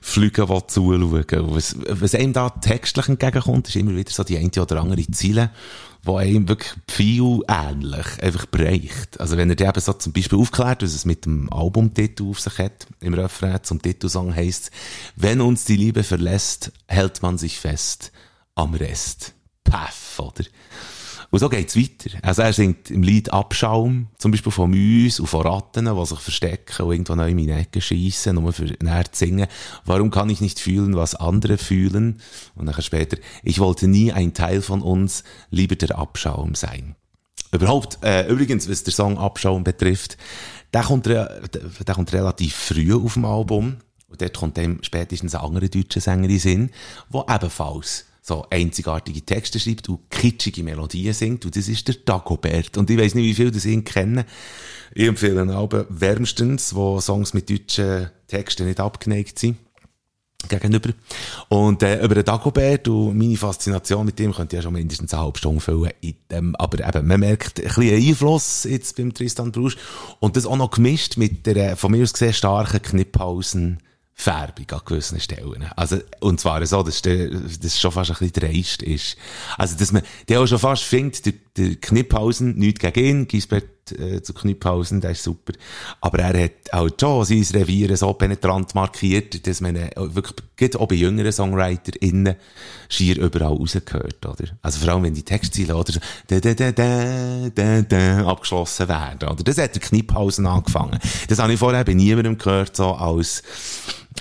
Fliegen 0.00 0.46
zuschauen. 0.46 1.54
Was, 1.54 1.76
was 1.88 2.14
einem 2.14 2.32
da 2.32 2.50
textlich 2.50 3.08
entgegenkommt, 3.08 3.68
ist 3.68 3.74
immer 3.74 3.96
wieder 3.96 4.12
so 4.12 4.22
die 4.22 4.38
eine 4.38 4.50
oder 4.62 4.80
andere 4.80 5.04
Ziele, 5.10 5.50
wo 6.04 6.16
einem 6.18 6.48
wirklich 6.48 6.72
viel 6.88 7.40
ähnlich 7.48 8.06
einfach 8.22 8.46
bereicht. 8.46 9.18
Also 9.18 9.36
wenn 9.36 9.50
er 9.50 9.56
dir 9.56 9.68
eben 9.68 9.80
so 9.80 9.92
zum 9.92 10.12
Beispiel 10.12 10.38
aufklärt, 10.38 10.84
was 10.84 10.94
es 10.94 11.04
mit 11.04 11.24
dem 11.24 11.52
Albumtitel 11.52 12.30
auf 12.30 12.38
sich 12.38 12.58
hat, 12.58 12.86
im 13.00 13.14
Refrain 13.14 13.58
zum 13.64 13.82
Titelsong 13.82 14.34
heisst, 14.34 14.70
wenn 15.16 15.40
uns 15.40 15.64
die 15.64 15.76
Liebe 15.76 16.04
verlässt, 16.04 16.70
hält 16.86 17.22
man 17.22 17.38
sich 17.38 17.58
fest 17.58 18.12
am 18.54 18.74
Rest. 18.74 19.34
Paff, 19.64 20.20
oder? 20.20 20.44
Und 21.30 21.38
so 21.40 21.48
geht's 21.48 21.76
weiter. 21.76 22.18
Also 22.22 22.42
er 22.42 22.52
singt 22.52 22.90
im 22.90 23.02
Lied 23.02 23.32
Abschaum, 23.32 24.08
zum 24.18 24.30
Beispiel 24.30 24.52
von 24.52 24.70
Mäusen 24.70 25.22
und 25.22 25.28
von 25.28 25.42
Ratten, 25.42 25.86
die 25.86 26.06
sich 26.06 26.18
verstecken 26.18 26.82
und 26.82 26.92
irgendwo 26.92 27.14
neu 27.14 27.30
in 27.30 27.36
meine 27.36 27.60
Ecke 27.60 27.80
schiessen, 27.80 28.36
nur 28.36 28.52
für 28.52 28.64
näher 28.82 29.10
zu 29.10 29.26
singen. 29.26 29.46
Warum 29.84 30.10
kann 30.10 30.30
ich 30.30 30.40
nicht 30.40 30.60
fühlen, 30.60 30.96
was 30.96 31.14
andere 31.14 31.58
fühlen? 31.58 32.20
Und 32.54 32.66
nachher 32.66 32.82
später, 32.82 33.16
ich 33.42 33.58
wollte 33.58 33.88
nie 33.88 34.12
ein 34.12 34.34
Teil 34.34 34.62
von 34.62 34.82
uns, 34.82 35.24
lieber 35.50 35.76
der 35.76 35.98
Abschaum 35.98 36.54
sein. 36.54 36.94
Überhaupt, 37.52 37.98
äh, 38.02 38.28
übrigens, 38.28 38.68
was 38.68 38.84
der 38.84 38.92
Song 38.92 39.18
Abschaum 39.18 39.64
betrifft, 39.64 40.16
der 40.72 40.82
kommt, 40.82 41.06
der, 41.06 41.40
der 41.48 41.94
kommt 41.94 42.12
relativ 42.12 42.54
früh 42.54 42.94
auf 42.94 43.14
dem 43.14 43.24
Album. 43.24 43.76
Und 44.08 44.20
dort 44.20 44.36
kommt 44.36 44.56
dem 44.56 44.78
spätestens 44.82 45.34
ein 45.34 45.40
anderer 45.40 45.68
deutscher 45.68 46.00
Sänger 46.00 46.28
in 46.28 46.38
Sinn, 46.38 46.70
der 47.12 47.24
ebenfalls 47.28 48.06
so 48.26 48.44
einzigartige 48.50 49.24
Texte 49.24 49.60
schreibt 49.60 49.88
und 49.88 50.10
kitschige 50.10 50.64
Melodien 50.64 51.12
singt. 51.12 51.44
Und 51.44 51.54
das 51.54 51.68
ist 51.68 51.86
der 51.86 51.94
Dagobert. 52.04 52.76
Und 52.76 52.90
ich 52.90 52.98
weiß 52.98 53.14
nicht, 53.14 53.24
wie 53.24 53.34
viele 53.34 53.52
das 53.52 53.64
ihn 53.64 53.84
kennen. 53.84 54.24
Ich 54.94 55.06
empfehle 55.06 55.42
einen 55.42 55.50
Album 55.50 55.84
wärmstens, 55.88 56.74
wo 56.74 57.00
Songs 57.00 57.34
mit 57.34 57.48
deutschen 57.48 58.10
Texten 58.26 58.66
nicht 58.66 58.80
abgeneigt 58.80 59.38
sind 59.38 59.58
gegenüber. 60.48 60.90
Und 61.48 61.84
äh, 61.84 62.04
über 62.04 62.16
den 62.16 62.24
Dagobert 62.24 62.88
und 62.88 63.16
meine 63.16 63.36
Faszination 63.36 64.06
mit 64.06 64.18
ihm 64.18 64.32
könnte 64.32 64.56
ja 64.56 64.62
schon 64.62 64.72
mindestens 64.72 65.14
eine 65.14 65.22
halbe 65.22 65.38
Stunde 65.38 65.60
füllen. 65.60 65.92
Ähm, 66.30 66.56
aber 66.56 66.86
eben, 66.86 67.06
man 67.06 67.20
merkt 67.20 67.60
ein 67.60 67.64
bisschen 67.64 68.08
Einfluss 68.08 68.64
jetzt 68.64 68.96
beim 68.96 69.14
Tristan 69.14 69.52
Brusch 69.52 69.76
und 70.18 70.36
das 70.36 70.46
auch 70.46 70.56
noch 70.56 70.72
gemischt 70.72 71.16
mit 71.16 71.46
der 71.46 71.76
von 71.76 71.92
mir 71.92 72.02
aus 72.02 72.12
gesehen 72.12 72.32
starken 72.32 72.82
Knipphausen 72.82 73.78
Färbung 74.18 74.70
an 74.70 74.80
gewissen 74.86 75.20
Stellen. 75.20 75.64
Also, 75.76 75.98
und 76.20 76.40
zwar 76.40 76.64
so, 76.66 76.82
dass 76.82 77.02
das 77.02 77.78
schon 77.78 77.92
fast 77.92 78.10
ein 78.10 78.16
bisschen 78.16 78.32
dreist 78.32 78.82
ist. 78.82 79.16
Also, 79.58 79.76
dass 79.76 79.92
man, 79.92 80.02
der 80.28 80.40
auch 80.40 80.46
schon 80.46 80.58
fast 80.58 80.84
findet, 80.84 81.26
der, 81.26 81.34
der 81.56 81.76
Kniphausen, 81.76 82.56
nichts 82.56 82.80
gegen 82.80 83.04
ihn, 83.04 83.28
Gisbert 83.28 83.75
äh, 83.92 84.22
zu 84.22 84.34
Kniphausen, 84.34 85.00
der 85.00 85.12
ist 85.12 85.22
super. 85.22 85.52
Aber 86.00 86.18
er 86.18 86.44
hat 86.44 86.72
auch 86.72 86.88
schon 86.98 87.24
sein 87.24 87.44
Revier 87.60 87.96
so 87.96 88.12
penetrant 88.12 88.74
markiert, 88.74 89.46
dass 89.46 89.60
man 89.60 89.76
äh, 89.76 89.90
wirklich, 89.96 90.76
auch 90.76 90.88
bei 90.88 90.96
jüngeren 90.96 91.32
SongwriterInnen, 91.32 92.36
schier 92.88 93.20
überall 93.20 93.48
rausgehört, 93.48 94.24
oder? 94.24 94.50
Also, 94.62 94.80
vor 94.80 94.94
allem, 94.94 95.04
wenn 95.04 95.14
die 95.14 95.22
Textziele, 95.22 95.76
oder 95.76 95.92
so, 95.92 96.00
da, 96.28 96.40
da, 96.40 96.54
da, 96.54 96.72
da, 96.72 97.48
da, 97.54 97.82
da, 97.82 98.26
abgeschlossen 98.26 98.88
werden, 98.88 99.28
oder? 99.28 99.42
Das 99.42 99.58
hat 99.58 99.74
der 99.74 99.82
Kniphausen 99.82 100.46
angefangen. 100.46 100.98
Das 101.28 101.38
habe 101.38 101.52
ich 101.52 101.58
vorher 101.58 101.84
bei 101.84 101.94
niemandem 101.94 102.38
gehört, 102.38 102.76
so 102.76 102.92
als, 102.94 103.42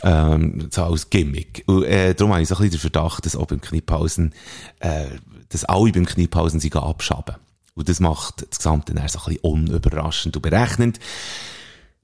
ähm, 0.04 0.68
so 0.72 0.84
als 0.84 1.10
Gimmick. 1.10 1.64
Und, 1.68 1.84
äh, 1.84 2.14
darum 2.14 2.34
habe 2.34 2.42
ich 2.42 2.50
so 2.50 2.56
ein 2.56 2.62
bisschen 2.62 2.72
den 2.72 2.92
Verdacht, 2.92 3.26
dass 3.26 3.36
auch 3.36 3.48
beim 3.48 3.62
Kniphausen, 3.62 4.34
äh, 4.80 5.06
dass 5.50 5.66
alle 5.66 5.92
beim 5.92 6.06
Kniphausen 6.06 6.60
sich 6.60 6.76
abschaben. 6.76 7.36
Und 7.76 7.90
das 7.90 8.00
macht 8.00 8.46
das 8.50 8.58
Gesamte 8.58 8.94
dann 8.94 9.08
so 9.08 9.20
ein 9.20 9.26
bisschen 9.26 9.42
unüberraschend 9.42 10.36
und 10.36 10.42
berechnend. 10.42 11.00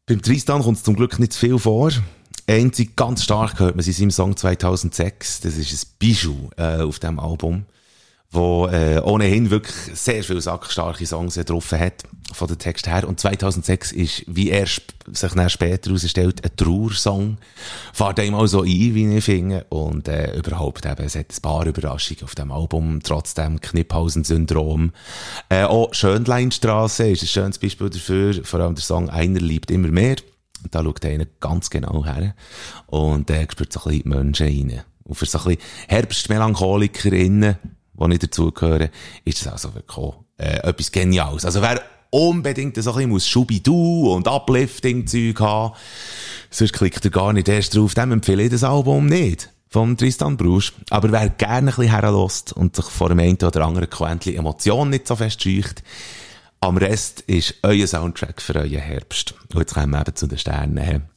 Beim 0.06 0.22
Tristan 0.22 0.62
kommt 0.62 0.78
es 0.78 0.84
zum 0.84 0.96
Glück 0.96 1.18
nicht 1.20 1.34
zu 1.34 1.40
viel 1.40 1.58
vor. 1.58 1.92
Einzig 2.48 2.96
ganz 2.98 3.24
stark 3.24 3.60
hört 3.60 3.76
man 3.76 3.84
sie 3.84 3.92
in 3.92 3.96
seinem 3.96 4.12
Song 4.12 4.38
2006. 4.38 5.42
Das 5.42 5.56
ist 5.58 5.72
ein 5.72 5.96
Bijou 6.00 6.50
äh, 6.58 6.82
auf 6.82 7.00
dem 7.00 7.20
Album 7.20 7.66
wo 8.32 8.68
äh, 8.68 9.02
ohnehin 9.04 9.50
wirklich 9.50 9.76
sehr 9.94 10.24
viele 10.24 10.42
sackstarke 10.42 11.06
Songs 11.06 11.36
drauf 11.36 11.74
hat, 11.74 12.04
von 12.34 12.48
der 12.48 12.58
Text 12.58 12.88
her. 12.88 13.06
Und 13.08 13.20
2006 13.20 13.92
ist, 13.92 14.24
wie 14.28 14.52
er 14.52 14.66
sich 14.66 15.34
dann 15.34 15.50
später 15.50 15.90
herausstellt, 15.90 16.44
ein 16.44 16.56
Trauersong. 16.56 17.38
Fahrt 17.92 18.20
ihm 18.20 18.34
auch 18.34 18.48
so 18.48 18.62
ein, 18.62 18.68
wie 18.68 19.18
ich 19.18 19.26
finde. 19.26 19.66
Und 19.68 20.08
äh, 20.08 20.38
überhaupt 20.38 20.86
eben, 20.86 21.04
es 21.04 21.16
hat 21.16 21.28
ein 21.30 21.42
paar 21.42 21.66
Überraschungen 21.66 22.24
auf 22.24 22.34
dem 22.36 22.52
Album, 22.52 23.02
trotzdem 23.04 23.60
Kniphausen-Syndrom. 23.60 24.94
Äh, 25.50 25.64
auch 25.64 25.94
Schönleinstraße 25.94 27.10
ist 27.10 27.24
ein 27.24 27.28
schönes 27.28 27.60
Beispiel 27.60 27.90
dafür, 27.90 28.46
vor 28.46 28.62
allem 28.62 28.76
der 28.76 28.84
Song 28.84 29.10
«Einer 29.10 29.42
liebt 29.42 29.72
immer 29.72 29.90
mehr». 29.90 30.16
Da 30.70 30.84
schaut 30.84 31.04
einer 31.04 31.26
ganz 31.40 31.70
genau 31.70 32.06
her. 32.06 32.34
Und 32.86 33.30
äh, 33.30 33.46
spürt 33.52 33.74
so 33.74 33.82
ein 33.82 33.90
bisschen 33.90 34.04
die 34.04 34.10
Menschen 34.10 34.48
rein. 34.48 34.84
Und 35.04 35.16
für 35.16 35.26
so 35.26 35.40
ein 35.40 35.44
bisschen 35.46 35.62
Herbstmelancholikerinnen, 35.88 37.58
die 37.94 38.14
ich 38.14 38.20
dazugehöre, 38.20 38.90
ist 39.26 39.46
das 39.46 39.54
also 39.54 39.76
wirklich 39.76 39.98
auch, 39.98 40.24
äh, 40.38 40.68
etwas 40.68 40.92
Geniales. 40.92 41.46
Also 41.46 41.62
wer 41.62 41.82
unbedingt 42.10 42.76
so 42.76 42.92
ein 42.92 42.96
bisschen 42.96 43.10
muss 43.10 43.28
Schubidu 43.28 44.12
und 44.14 44.28
Uplifting-Zeug 44.28 45.40
haben, 45.40 45.76
sonst 46.50 46.74
klickt 46.74 47.04
er 47.06 47.12
gar 47.12 47.34
nicht 47.34 47.48
erst 47.48 47.76
drauf, 47.76 47.94
dem 47.94 48.12
empfehle 48.12 48.44
ich 48.44 48.52
das 48.52 48.64
Album 48.64 49.06
nicht. 49.06 49.50
Vom 49.70 49.96
Tristan 49.96 50.36
Brusch. 50.36 50.74
Aber 50.90 51.14
wer 51.14 51.30
gerne 51.30 51.72
ein 51.72 51.76
bisschen 51.76 51.92
herlässt 51.92 52.52
und 52.52 52.76
sich 52.76 52.86
vor 52.86 53.08
dem 53.08 53.20
einen 53.20 53.38
oder 53.38 53.66
anderen 53.66 53.90
Quäntchen 53.90 54.36
Emotionen 54.36 54.90
nicht 54.90 55.08
so 55.08 55.16
fest 55.16 55.42
scheucht, 55.42 55.82
am 56.60 56.78
Rest 56.78 57.22
ist 57.22 57.56
euer 57.64 57.88
Soundtrack 57.88 58.42
für 58.42 58.56
euren 58.56 58.70
Herbst. 58.70 59.34
Und 59.54 59.60
jetzt 59.60 59.74
kommen 59.74 59.92
wir 59.92 60.02
eben 60.02 60.16
zu 60.16 60.28
den 60.28 60.38
Sternen. 60.38 61.11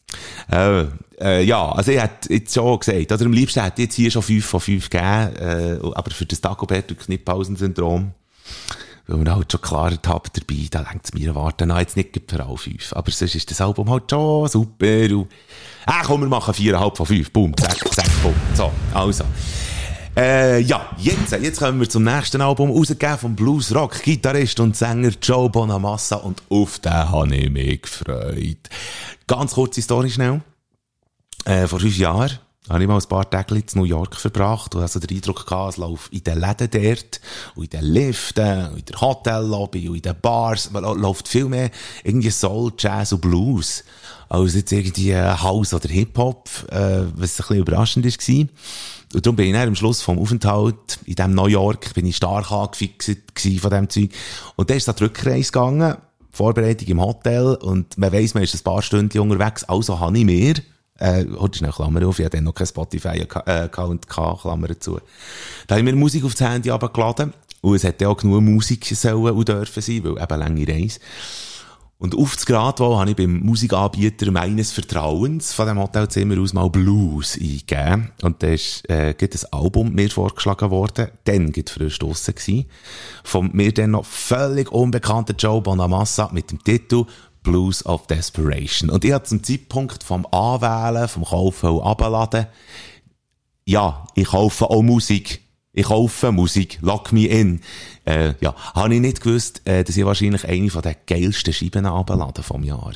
Äh, 0.50 0.85
äh, 1.21 1.42
ja, 1.44 1.71
also 1.71 1.92
ich 1.92 2.00
hätte 2.00 2.33
jetzt 2.33 2.54
schon 2.54 2.78
gesagt, 2.78 3.12
oder 3.12 3.25
am 3.25 3.33
liebsten 3.33 3.62
hätte 3.62 3.83
ich 3.83 3.87
jetzt 3.88 3.94
hier 3.94 4.11
schon 4.11 4.23
5 4.23 4.44
von 4.44 4.61
5 4.61 4.90
gegeben, 4.90 5.37
äh, 5.37 5.78
aber 5.94 6.11
für 6.11 6.26
das 6.26 6.40
Dagobert 6.40 6.90
und 6.90 7.00
Kniphausen-Syndrom, 7.00 8.12
weil 9.06 9.16
man 9.16 9.35
halt 9.35 9.52
schon 9.52 9.61
klar 9.61 9.90
ertappt 9.90 10.37
dabei, 10.37 10.66
da 10.71 10.80
lenkt 10.80 11.06
es 11.06 11.14
mir 11.14 11.35
warten, 11.35 11.68
na, 11.68 11.80
jetzt 11.80 11.97
nicht 11.97 12.18
für 12.26 12.44
alle 12.44 12.56
5. 12.56 12.92
Aber 12.94 13.11
sonst 13.11 13.35
ist 13.35 13.50
das 13.50 13.61
Album 13.61 13.90
halt 13.90 14.11
schon 14.11 14.49
super 14.49 15.16
und, 15.16 15.28
ah, 15.87 16.02
komm, 16.04 16.23
wir 16.23 16.28
machen 16.28 16.54
4,5 16.54 16.97
von 16.97 17.06
5, 17.06 17.30
boom, 17.33 17.56
zack, 17.56 17.94
zack, 17.94 18.23
boom. 18.23 18.35
So, 18.54 18.73
also. 18.92 19.25
Äh, 20.16 20.61
ja, 20.61 20.90
jetzt, 20.97 21.33
jetzt 21.33 21.59
kommen 21.59 21.80
wir 21.80 21.88
zum 21.88 22.04
nächsten 22.04 22.40
Album, 22.40 22.71
rausgegeben 22.71 23.18
vom 23.18 23.35
Blues-Rock-Gitarrist 23.35 24.61
und 24.61 24.76
Sänger 24.76 25.11
Joe 25.21 25.50
Bonamassa 25.50 26.16
und 26.16 26.40
auf 26.50 26.78
den 26.78 26.92
habe 26.92 27.35
ich 27.35 27.50
mich 27.50 27.83
gefreut. 27.83 28.68
Ganz 29.26 29.54
kurze 29.54 29.83
Story 29.83 30.11
schnell. 30.11 30.40
Äh, 31.44 31.66
vor 31.66 31.80
fünf 31.80 31.99
Jahren 31.99 32.38
habe 32.68 32.83
ich 32.83 32.88
mal 32.88 32.99
ein 32.99 33.09
paar 33.09 33.28
Tage 33.28 33.56
in 33.56 33.64
New 33.75 33.85
York 33.85 34.16
verbracht 34.16 34.75
und 34.75 34.80
also 34.80 34.99
den 34.99 35.16
Eindruck 35.16 35.47
gehabt, 35.47 35.75
es 35.75 35.76
läuft 35.76 36.12
in 36.12 36.25
den 36.25 36.40
Läden 36.40 36.71
dort 36.71 37.21
und 37.54 37.64
in 37.64 37.71
den 37.71 37.85
Liften 37.85 38.68
und 38.68 38.78
in 38.78 38.85
der 38.87 39.00
Hotellobby 39.00 39.88
und 39.88 39.97
in 39.97 40.02
den 40.02 40.16
Bars, 40.21 40.71
man 40.71 40.83
läuft 40.83 41.28
viel 41.28 41.44
mehr 41.44 41.71
irgendwie 42.02 42.30
Soul, 42.30 42.73
Jazz 42.78 43.12
und 43.12 43.21
Blues 43.21 43.85
als 44.28 44.54
jetzt 44.54 44.73
irgendwie 44.73 45.11
äh, 45.11 45.37
House 45.37 45.75
oder 45.75 45.88
Hip-Hop, 45.88 46.49
äh, 46.71 46.75
was 46.75 47.09
ein 47.11 47.12
bisschen 47.14 47.56
überraschend 47.56 48.06
war. 48.06 48.47
Und 49.14 49.26
darum 49.26 49.37
bin 49.37 49.47
ich 49.47 49.52
dann 49.52 49.68
am 49.68 49.76
Schluss 49.76 50.02
vom 50.02 50.18
Aufenthalt 50.18 50.99
in 51.04 51.14
dem 51.14 51.35
New 51.35 51.47
York, 51.47 51.94
bin 51.94 52.06
ich 52.06 52.16
stark 52.16 52.50
angefixt 52.50 53.16
von 53.61 53.71
dem 53.71 53.88
Zeug. 53.88 54.11
Und 54.56 54.71
dann 54.71 54.76
ist 54.76 54.88
da 54.88 54.92
die 54.92 55.04
Rückreise 55.04 55.52
gegangen, 55.52 55.97
Vorbereitung 56.30 56.88
im 56.88 57.00
Hotel, 57.00 57.54
und 57.54 57.97
man 57.97 58.12
weiss, 58.12 58.35
man 58.35 58.42
ist 58.42 58.54
ein 58.54 58.64
paar 58.64 58.83
Stunden 58.83 59.18
unterwegs, 59.21 59.62
also 59.64 60.00
habe 60.00 60.18
ich 60.18 60.25
mir, 60.25 60.54
äh, 60.99 61.25
heute 61.39 61.59
schnell 61.59 61.73
Klammer 61.73 62.07
auf, 62.07 62.19
ich 62.19 62.25
hatte 62.25 62.41
noch 62.41 62.55
kein 62.55 62.67
Spotify-Account 62.67 64.09
Klammer 64.09 64.81
zu. 64.81 65.01
Da 65.67 65.75
habe 65.75 65.81
ich 65.81 65.85
mir 65.85 65.99
Musik 65.99 66.25
aufs 66.25 66.41
Handy 66.41 66.71
abgeladen, 66.71 67.33
und 67.61 67.77
es 67.77 67.85
hätte 67.85 68.09
auch 68.09 68.17
genug 68.17 68.43
Musik 68.43 68.85
sollen 68.85 69.35
und 69.35 69.49
dürfen 69.49 69.83
sein, 69.83 70.05
weil 70.05 70.23
eben 70.23 70.39
lange 70.39 70.69
Reise. 70.69 71.01
Und 71.97 72.15
auf 72.15 72.35
das 72.35 72.45
Gradwohl 72.45 72.99
habe 72.99 73.11
ich 73.11 73.17
beim 73.17 73.41
Musikanbieter 73.41 74.31
meines 74.31 74.73
Vertrauens 74.73 75.55
von 75.55 75.69
dem 75.69 75.79
Hotelzimmer 75.79 76.39
aus 76.39 76.53
mal 76.53 76.69
Blues 76.69 77.39
eingegeben. 77.41 78.11
Und 78.21 78.43
da 78.43 78.49
ist, 78.49 78.87
äh, 78.91 79.15
gibt 79.15 79.35
ein 79.35 79.53
Album 79.59 79.95
mir 79.95 80.11
vorgeschlagen 80.11 80.71
worden. 80.71 81.09
Dann 81.25 81.53
gibt 81.53 81.71
frisch 81.71 81.99
draussen 81.99 82.35
gewesen. 82.35 82.67
Von 83.23 83.51
mir 83.55 83.73
dann 83.73 83.93
noch 83.93 84.05
völlig 84.05 84.71
unbekannten 84.71 85.37
Joe 85.39 85.63
Bonamassa 85.63 86.29
mit 86.33 86.51
dem 86.51 86.63
Titel 86.63 87.07
Blues 87.45 87.87
of 87.87 88.09
Desperation. 88.09 88.91
Und 88.91 89.05
ich 89.05 89.13
habe 89.13 89.25
zum 89.25 89.45
Zeitpunkt 89.45 90.03
vom 90.03 90.27
Anwählen, 90.33 91.07
vom 91.07 91.25
Kaufen 91.25 91.71
und 91.71 91.83
Abladen, 91.83 92.49
ja, 93.65 94.05
ich 94.17 94.27
kaufe 94.27 94.69
auch 94.69 94.83
Musik 94.83 95.45
ich 95.77 95.87
kaufe 95.87 96.31
Musik, 96.31 96.79
lock 96.83 97.13
me 97.13 97.27
in. 97.27 97.61
Äh, 98.05 98.35
ja, 98.41 98.55
habe 98.75 98.95
ich 98.95 99.01
nicht 99.01 99.21
gewusst, 99.21 99.61
äh, 99.65 99.83
dass 99.83 99.97
ich 99.97 100.05
wahrscheinlich 100.05 100.47
eine 100.47 100.71
von 100.71 100.83
den 100.83 100.95
geilsten 101.05 101.53
Scheiben 101.53 101.85
abladen 101.85 102.45
vom 102.45 102.63
Jahr. 102.63 102.93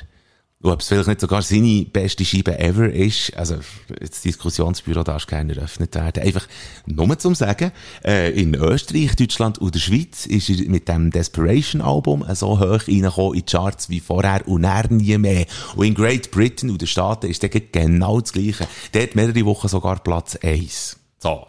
Und 0.60 0.72
ob 0.72 0.80
es 0.80 0.88
vielleicht 0.88 1.06
nicht 1.06 1.20
sogar 1.20 1.40
seine 1.42 1.84
beste 1.84 2.24
Scheibe 2.24 2.58
ever 2.58 2.92
ist, 2.92 3.36
also 3.36 3.58
das 4.00 4.22
Diskussionsbüro 4.22 5.04
darf 5.04 5.24
gerne 5.28 5.54
eröffnet 5.54 5.94
werden. 5.94 6.24
Einfach 6.24 6.48
nur 6.84 7.16
zum 7.16 7.36
Sagen, 7.36 7.70
äh, 8.04 8.32
in 8.32 8.56
Österreich, 8.56 9.14
Deutschland 9.14 9.58
und 9.58 9.76
der 9.76 9.78
Schweiz 9.78 10.26
ist 10.26 10.50
er 10.50 10.68
mit 10.68 10.88
dem 10.88 11.12
Desperation-Album 11.12 12.24
so 12.34 12.58
hoch 12.58 12.88
reingekommen 12.88 13.34
in 13.34 13.44
die 13.46 13.52
Charts 13.52 13.88
wie 13.88 14.00
vorher 14.00 14.48
und 14.48 14.64
er 14.64 14.90
nie 14.92 15.16
mehr. 15.16 15.46
Und 15.76 15.86
in 15.86 15.94
Great 15.94 16.32
Britain 16.32 16.70
und 16.70 16.80
den 16.80 16.88
Staaten 16.88 17.30
ist 17.30 17.40
der 17.44 17.50
genau 17.50 18.20
das 18.20 18.32
Gleiche. 18.32 18.66
Der 18.94 19.04
hat 19.04 19.14
mehrere 19.14 19.44
Wochen 19.44 19.68
sogar 19.68 20.02
Platz 20.02 20.36
1. 20.42 20.96
So, 21.20 21.46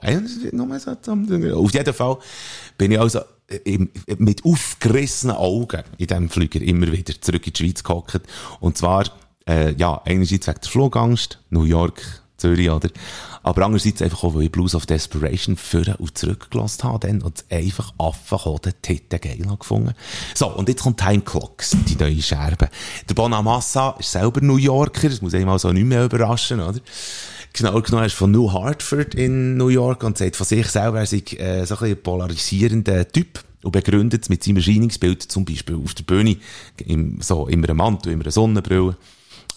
auf 1.55 1.73
jeden 1.73 1.93
Fall 1.93 2.17
bin 2.77 2.91
ich 2.91 2.99
also 2.99 3.21
äh, 3.65 3.88
mit 4.18 4.46
aufgerissenen 4.46 5.36
Augen 5.36 5.84
in 5.98 6.08
diesem 6.08 6.29
Flüger 6.29 6.62
immer 6.62 6.91
wieder 6.91 7.20
zurück 7.20 7.46
in 7.48 7.53
die 7.53 7.63
Schweiz 7.63 7.84
gehockt. 7.84 8.22
Und 8.60 8.77
zwar, 8.77 9.06
äh, 9.48 9.74
ja, 9.75 10.01
einerseits 10.06 10.48
wegen 10.48 10.60
der 10.62 10.70
Flugangst, 10.70 11.39
New 11.50 11.63
York, 11.63 12.24
Zürich, 12.39 12.70
oder? 12.70 12.89
Aber 13.44 13.65
andererseits 13.65 14.01
einfach 14.01 14.24
auch, 14.24 14.36
weil 14.36 14.44
ich 14.44 14.51
Blues 14.51 14.75
of 14.75 14.86
Desperation 14.86 15.56
führen 15.56 15.96
und 15.96 16.18
zurückgelassen 16.18 16.84
habe 16.84 17.08
dann 17.08 17.22
und 17.22 17.46
einfach 17.50 17.94
Affen 17.98 18.38
den 18.63 18.74
Titten 18.82 19.20
geil 19.22 19.58
gefunden. 19.58 19.94
So, 20.34 20.48
und 20.48 20.68
jetzt 20.70 20.84
kommt 20.84 21.00
Time 21.00 21.22
Clocks, 21.22 21.75
die 21.88 21.96
neue 21.96 22.22
Scherbe. 22.22 22.70
Der 23.08 23.13
Bonamassa 23.13 23.96
ist 24.00 24.12
selber 24.12 24.41
New 24.41 24.58
Yorker, 24.58 25.10
das 25.10 25.22
muss 25.22 25.34
einem 25.34 25.50
also 25.50 25.72
nicht 25.72 25.86
mehr 25.86 26.06
überraschen, 26.06 26.60
oder? 26.60 26.79
Genau 27.53 27.82
genommen 27.82 28.06
ist 28.06 28.15
von 28.15 28.32
New 28.32 28.51
Hartford 28.51 29.15
in 29.15 29.58
New 29.58 29.70
York 29.70 30.03
und 30.03 30.18
sagt 30.18 30.36
von 30.36 30.46
sich 30.46 30.68
selber, 30.68 31.00
er 31.00 31.06
sei 31.06 31.24
äh, 31.38 31.65
so 31.65 31.77
ein 31.77 32.01
polarisierender 32.01 33.08
Typ 33.12 33.39
und 33.63 33.72
begründet 33.72 34.24
es 34.24 34.29
mit 34.29 34.44
seinem 34.44 34.58
Erscheinungsbild 34.58 35.24
zum 35.24 35.46
Beispiel 35.46 35.75
auf 35.75 35.94
der 35.94 36.03
Bühne, 36.03 36.38
im, 36.86 37.20
so 37.22 37.48
immer 37.48 37.70
ein 37.70 37.77
Mantel, 37.77 38.13
immer 38.13 38.24
eine 38.24 38.32
Sonnenbrille. 38.32 38.96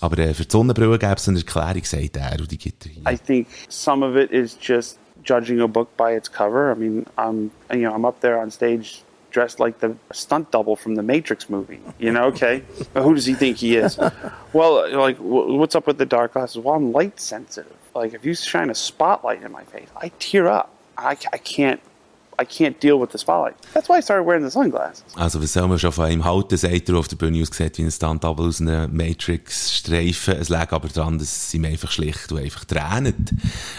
Aber 0.01 0.19
äh, 0.19 0.35
für 0.35 0.45
die 0.45 0.51
Sonnenbrille 0.51 0.99
gäbe 0.99 1.15
es 1.15 1.29
eine 1.29 1.39
Erklärung, 1.39 1.85
sagt 1.85 2.17
er, 2.17 2.41
und 2.41 2.51
die 2.51 2.59
gibt 2.59 2.87
er 2.87 3.13
I 3.13 3.17
think 3.17 3.47
some 3.69 4.05
of 4.05 4.17
it 4.17 4.31
is 4.33 4.57
just 4.61 4.99
judging 5.25 5.61
a 5.61 5.67
book 5.67 5.97
by 5.97 6.17
its 6.17 6.31
cover. 6.31 6.73
I 6.73 6.79
mean, 6.79 7.07
I'm, 7.17 7.51
you 7.73 7.89
know, 7.89 7.95
I'm 7.95 8.05
up 8.05 8.21
there 8.21 8.41
on 8.41 8.51
stage 8.51 9.03
dressed 9.33 9.59
like 9.59 9.81
the 9.81 9.97
stunt 10.12 10.51
double 10.51 10.77
from 10.77 10.95
the 10.95 11.03
Matrix 11.03 11.49
movie. 11.49 11.81
You 11.99 12.12
know, 12.12 12.25
okay, 12.27 12.62
who 12.95 13.15
does 13.15 13.27
he 13.27 13.35
think 13.35 13.59
he 13.59 13.77
is? 13.77 13.99
Well, 14.53 14.87
like, 14.99 15.17
what's 15.17 15.75
up 15.75 15.87
with 15.87 15.97
the 15.97 16.05
dark 16.05 16.35
glasses? 16.35 16.59
Well, 16.59 16.75
I'm 16.75 16.93
light 16.93 17.19
sensitive. 17.19 17.75
Like 17.95 18.12
if 18.12 18.23
you 18.27 18.35
shine 18.35 18.69
a 18.69 18.75
spotlight 18.75 19.43
in 19.43 19.51
my 19.51 19.65
face, 19.65 19.89
I 19.97 20.11
tear 20.19 20.47
up. 20.47 20.69
I, 20.99 21.17
I 21.33 21.39
can't 21.39 21.81
I 22.39 22.45
can't 22.45 22.79
deal 22.81 22.99
with 22.99 23.12
the 23.12 23.19
spotlight. 23.19 23.55
That's 23.73 23.89
why 23.89 23.99
I 23.99 24.01
started 24.01 24.25
wearing 24.25 24.43
the 24.43 24.51
sunglasses. 24.51 25.05
Also, 25.17 25.41
was 25.41 25.53
soll 25.53 25.69
man 25.69 25.79
schon 25.79 25.93
von 25.93 26.11
ihm 26.11 26.25
halten, 26.25 26.57
sagt 26.57 26.89
er 26.89 26.97
auf 26.97 27.09
der 27.09 27.17
Bühne 27.17 27.43
aussieht 27.43 27.79
wie 27.79 27.85
ein 27.85 27.91
Stunt-Double 27.91 28.49
aus 28.49 28.61
einem 28.61 28.95
Matrix-Streifen. 28.97 30.37
Es 30.41 30.49
lag 30.49 30.73
aber 30.73 30.89
daran, 30.89 31.19
dass 31.19 31.51
sie 31.51 31.59
ihm 31.59 31.67
einfach 31.67 31.91
schlicht 31.91 32.33
und 32.33 32.39
einfach 32.39 32.65
tränen, 32.65 33.27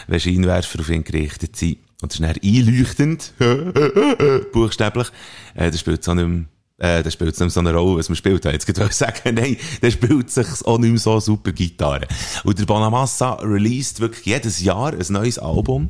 wenn 0.08 0.20
Scheinwerfer 0.20 0.80
auf 0.80 0.90
ihn 0.90 1.04
gerichtet 1.04 1.56
sind. 1.56 1.80
Und 2.02 2.12
das 2.12 2.20
ist 2.20 2.22
dann 2.22 2.36
einleuchtend, 2.44 3.34
buchstäblich. 4.52 5.08
Äh, 5.56 5.72
das 5.72 5.80
spielt 5.80 6.04
so 6.04 6.14
nicht 6.14 6.28
mehr, 6.28 6.46
äh, 6.78 7.04
das 7.04 7.14
spielt 7.14 7.32
nicht 7.32 7.40
mehr 7.40 7.50
so 7.50 7.60
eine 7.60 7.74
Rolle, 7.74 8.00
was 8.00 8.10
man 8.10 8.16
spielt. 8.16 8.44
Jetzt 8.46 8.66
könnte 8.66 8.86
ich 8.86 8.94
sagen, 8.94 9.36
nein, 9.36 9.58
der 9.82 9.92
spielt 9.92 10.30
sich 10.32 10.48
auch 10.66 10.78
nicht 10.78 10.90
mehr 10.90 11.00
so 11.00 11.20
super 11.20 11.52
Gitarre. 11.52 12.08
Und 12.44 12.60
der 12.60 12.66
Bonamassa 12.66 13.36
released 13.36 14.00
wirklich 14.00 14.26
jedes 14.26 14.62
Jahr 14.62 14.94
ein 14.94 15.06
neues 15.10 15.40
Album. 15.40 15.90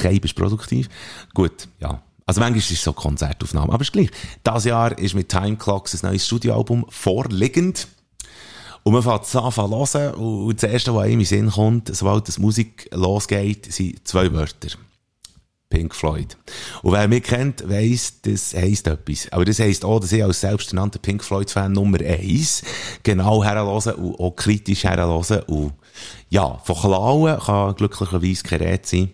Kein 0.00 0.18
ist 0.18 0.34
produktiv. 0.34 0.88
Gut, 1.34 1.68
ja. 1.80 2.02
Also 2.26 2.40
manchmal 2.40 2.58
ist 2.58 2.70
es 2.70 2.84
so 2.84 2.92
Konzertaufnahme, 2.92 3.72
aber 3.72 3.82
ist 3.82 3.92
gleich. 3.92 4.10
Das 4.44 4.64
Jahr 4.64 4.96
ist 4.96 5.14
mit 5.14 5.28
Time 5.28 5.56
Clocks 5.56 5.94
ein 5.94 6.10
neues 6.10 6.26
Studioalbum 6.26 6.86
vorliegend. 6.88 7.88
Und 8.84 8.92
man 8.92 9.02
fängt 9.02 9.24
es 9.24 9.34
an 9.34 9.52
zu 9.52 9.62
hören 9.62 10.14
und 10.14 10.62
das 10.62 10.70
erste, 10.70 10.94
was 10.94 11.02
einem 11.02 11.14
in 11.14 11.18
den 11.18 11.26
Sinn 11.26 11.50
kommt, 11.50 11.94
sobald 11.94 12.34
die 12.34 12.40
Musik 12.40 12.88
losgeht, 12.92 13.72
sind 13.72 14.06
zwei 14.06 14.32
Wörter. 14.32 14.68
Pink 15.70 15.94
Floyd. 15.94 16.36
Und 16.82 16.92
wer 16.92 17.06
mich 17.06 17.22
kennt, 17.22 17.66
weiss, 17.68 18.20
das 18.22 18.52
heisst 18.54 18.88
etwas. 18.88 19.28
Aber 19.30 19.44
das 19.44 19.60
heisst 19.60 19.84
auch, 19.84 20.00
dass 20.00 20.12
ich 20.12 20.22
als 20.22 20.40
selbsternannter 20.40 20.98
Pink 20.98 21.22
Floyd-Fan 21.22 21.72
Nummer 21.72 22.00
eins 22.00 22.62
genau 23.04 23.42
herhören 23.42 23.94
und 23.94 24.20
auch 24.20 24.36
kritisch 24.36 24.84
herhören. 24.84 25.44
Und 25.46 25.72
ja, 26.28 26.58
von 26.64 26.76
Klauen 26.76 27.38
kann 27.38 27.76
glücklicherweise 27.76 28.42
kein 28.42 28.60
Rät 28.60 28.86
sein. 28.86 29.10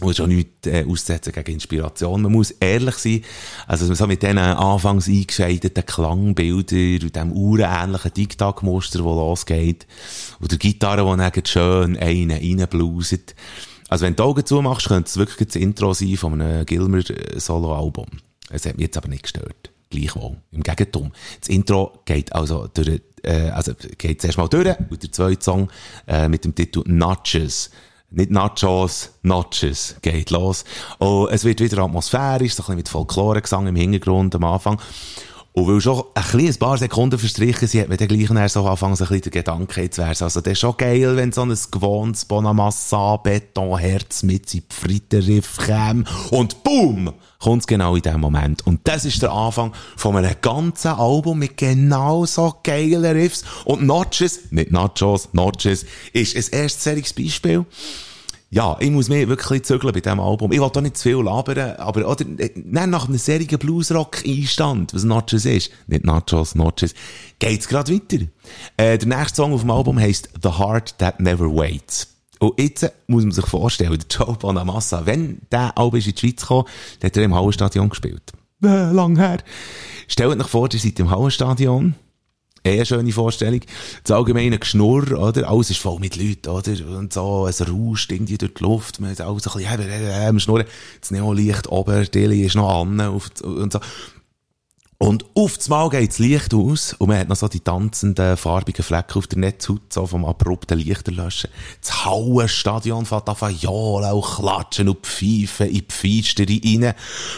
Und 0.00 0.16
schon 0.16 0.30
nichts 0.30 0.66
äh, 0.66 0.84
auszusetzen 0.88 1.32
gegen 1.32 1.52
Inspiration. 1.52 2.22
Man 2.22 2.32
muss 2.32 2.50
ehrlich 2.52 2.96
sein, 2.96 3.24
also 3.68 3.92
so 3.92 4.06
mit 4.06 4.22
diesen 4.22 4.38
anfangs 4.38 5.06
eingescheideten 5.06 5.86
Klangbildern 5.86 7.02
und 7.02 7.16
dem 7.16 7.32
uhrenähnlichen 7.32 8.12
Tic-Tac-Muster, 8.12 8.98
das 8.98 9.06
losgeht, 9.06 9.86
und 10.40 10.50
der 10.50 10.58
Gitarre, 10.58 11.04
die 11.04 11.30
dann 11.30 11.46
schön 11.46 11.96
einen 11.98 12.32
reinbluset. 12.32 13.36
Also 13.92 14.06
wenn 14.06 14.16
du 14.16 14.22
die 14.22 14.26
Augen 14.26 14.46
zumachst, 14.46 14.88
könnte 14.88 15.06
es 15.06 15.18
wirklich 15.18 15.48
das 15.48 15.56
Intro 15.56 15.92
sein 15.92 16.16
von 16.16 16.40
einem 16.40 16.64
Gilmer-Solo-Album. 16.64 18.06
Es 18.48 18.64
hat 18.64 18.78
mich 18.78 18.86
jetzt 18.86 18.96
aber 18.96 19.08
nicht 19.08 19.24
gestört. 19.24 19.70
Gleichwohl. 19.90 20.38
Im 20.50 20.62
Gegenteil. 20.62 21.12
Das 21.38 21.50
Intro 21.50 22.00
geht 22.06 22.32
also 22.32 22.68
durch, 22.72 23.02
äh, 23.22 23.50
also 23.50 23.74
geht 23.98 24.22
zuerst 24.22 24.38
mal 24.38 24.48
durch 24.48 24.74
und 24.88 25.02
der 25.02 25.12
zweite 25.12 25.44
Song 25.44 25.68
äh, 26.06 26.26
mit 26.26 26.42
dem 26.46 26.54
Titel 26.54 26.82
Notches 26.86 27.70
nicht 28.08 28.30
Nachos, 28.30 29.10
Notches 29.22 29.96
geht 30.00 30.30
los. 30.30 30.64
Und 30.98 31.28
es 31.30 31.44
wird 31.44 31.60
wieder 31.60 31.82
atmosphärisch, 31.82 32.54
so 32.54 32.62
ein 32.62 32.64
bisschen 32.64 32.76
mit 32.76 32.88
Folklore-Gesang 32.88 33.66
im 33.66 33.76
Hintergrund 33.76 34.34
am 34.34 34.44
Anfang. 34.44 34.80
Und 35.54 35.68
weil 35.68 35.80
schon 35.82 36.02
ein, 36.14 36.40
ein 36.40 36.54
paar 36.56 36.78
Sekunden 36.78 37.18
verstrichen 37.18 37.68
sind, 37.68 37.82
hat 37.82 37.88
man 37.90 37.98
dann 37.98 38.08
gleich 38.08 38.50
so 38.50 38.66
anfangen, 38.66 38.96
so 38.96 39.04
ein 39.04 39.08
bisschen 39.08 39.24
der 39.24 39.32
Gedanke, 39.32 39.82
jetzt 39.82 39.98
wäre 39.98 40.08
Also, 40.08 40.40
das 40.40 40.52
ist 40.52 40.60
schon 40.60 40.76
geil, 40.78 41.14
wenn 41.16 41.30
so 41.30 41.42
ein 41.42 41.54
gewohntes 41.70 42.24
Bonamassa 42.24 43.18
Betonherz 43.18 44.22
mit 44.22 44.48
seinem 44.48 44.64
Fritterriff 44.70 45.58
käme. 45.58 46.04
Und 46.30 46.62
boom! 46.62 47.12
Kommt's 47.38 47.66
genau 47.66 47.96
in 47.96 48.02
dem 48.02 48.20
Moment. 48.20 48.66
Und 48.66 48.80
das 48.84 49.04
ist 49.04 49.20
der 49.20 49.32
Anfang 49.32 49.72
von 49.96 50.16
einem 50.16 50.34
ganzen 50.40 50.92
Album 50.92 51.40
mit 51.40 51.56
genau 51.56 52.24
so 52.24 52.54
geilen 52.62 53.04
Riffs. 53.04 53.44
Und 53.64 53.82
Notches, 53.82 54.52
nicht 54.52 54.70
Nachos, 54.70 55.28
Notches, 55.32 55.84
ist 56.12 56.36
ein 56.36 56.60
erstes 56.60 57.12
Beispiel 57.12 57.66
ja, 58.54 58.76
ich 58.80 58.90
muss 58.90 59.08
mich 59.08 59.26
wirklich 59.28 59.62
zügeln 59.62 59.94
bei 59.94 60.00
diesem 60.00 60.20
Album. 60.20 60.52
Ich 60.52 60.60
will 60.60 60.68
da 60.70 60.82
nicht 60.82 60.98
zu 60.98 61.04
viel 61.04 61.24
labern, 61.24 61.76
aber 61.76 62.06
oder, 62.06 62.26
äh, 62.38 62.50
nach 62.54 63.08
einem 63.08 63.16
serigen 63.16 63.58
Bluesrock-Einstand, 63.58 64.92
was 64.92 65.04
Nachos 65.04 65.46
ist, 65.46 65.70
nicht 65.86 66.04
Nachos, 66.04 66.54
Nachos, 66.54 66.92
geht's 67.38 67.66
gerade 67.66 67.94
weiter. 67.94 68.26
Äh, 68.76 68.98
der 68.98 69.08
nächste 69.08 69.36
Song 69.36 69.54
auf 69.54 69.62
dem 69.62 69.70
Album 69.70 69.98
heisst 69.98 70.28
The 70.42 70.50
Heart 70.50 70.98
That 70.98 71.18
Never 71.18 71.46
Waits. 71.46 72.08
Und 72.40 72.60
jetzt 72.60 72.92
muss 73.06 73.22
man 73.22 73.32
sich 73.32 73.46
vorstellen, 73.46 73.98
der 73.98 74.06
Joe 74.26 74.36
Bonamassa, 74.36 75.06
wenn 75.06 75.40
der 75.50 75.78
Album 75.78 76.00
in 76.00 76.12
die 76.12 76.20
Schweiz 76.20 76.46
kam, 76.46 76.64
dann 77.00 77.08
hat 77.08 77.16
er 77.16 77.24
im 77.24 77.34
Hallenstadion 77.34 77.88
gespielt. 77.88 78.32
Äh, 78.62 78.92
lang 78.92 79.16
her. 79.16 79.38
Stellt 80.08 80.38
euch 80.38 80.46
vor, 80.46 80.68
ihr 80.70 80.78
seid 80.78 81.00
im 81.00 81.10
Hallenstadion, 81.10 81.94
eh 82.64 82.72
eine 82.72 82.86
schöne 82.86 83.12
Vorstellung. 83.12 83.60
Das 84.04 84.16
allgemeine 84.16 84.58
Geschnurr, 84.58 85.18
oder? 85.18 85.48
Alles 85.48 85.70
ist 85.70 85.80
voll 85.80 85.98
mit 85.98 86.16
Leuten, 86.16 86.48
oder? 86.48 86.72
Und 86.96 87.12
so, 87.12 87.46
es 87.46 87.66
rauscht 87.66 88.12
irgendwie 88.12 88.38
durch 88.38 88.54
die 88.54 88.62
Luft, 88.62 89.00
man 89.00 89.10
hat 89.10 89.20
alles 89.20 89.46
ein 89.46 89.62
bisschen, 89.62 89.80
äh, 89.80 90.28
äh, 90.28 90.28
äh, 90.28 90.40
Schnurren. 90.40 90.66
Das 91.00 91.10
Neonlicht 91.10 91.68
oben, 91.68 92.10
Deli 92.10 92.42
ist 92.42 92.56
noch 92.56 92.82
an, 92.82 93.00
und 93.00 93.72
so. 93.72 93.80
Und 95.02 95.24
auf 95.34 95.56
das 95.56 95.68
Mal 95.68 95.88
geht 95.88 96.10
das 96.10 96.20
Licht 96.20 96.54
aus 96.54 96.92
und 96.92 97.08
man 97.08 97.18
hat 97.18 97.28
noch 97.28 97.34
so 97.34 97.48
die 97.48 97.58
tanzenden 97.58 98.36
farbigen 98.36 98.84
Flecken 98.84 99.18
auf 99.18 99.26
der 99.26 99.40
Netzhaut, 99.40 99.92
so 99.92 100.06
vom 100.06 100.24
abrupten 100.24 100.78
Lichterlöschen. 100.78 101.50
Das 101.80 102.04
Hauenstadion 102.04 103.04
fährt 103.04 103.28
an 103.28 103.56
johlen 103.56 104.12
und 104.12 104.24
klatschen 104.24 104.88
und 104.88 105.04
pfeifen 105.04 105.66
in 105.66 105.84
die 105.88 106.22
Feister 106.22 106.44
rein. 106.48 106.94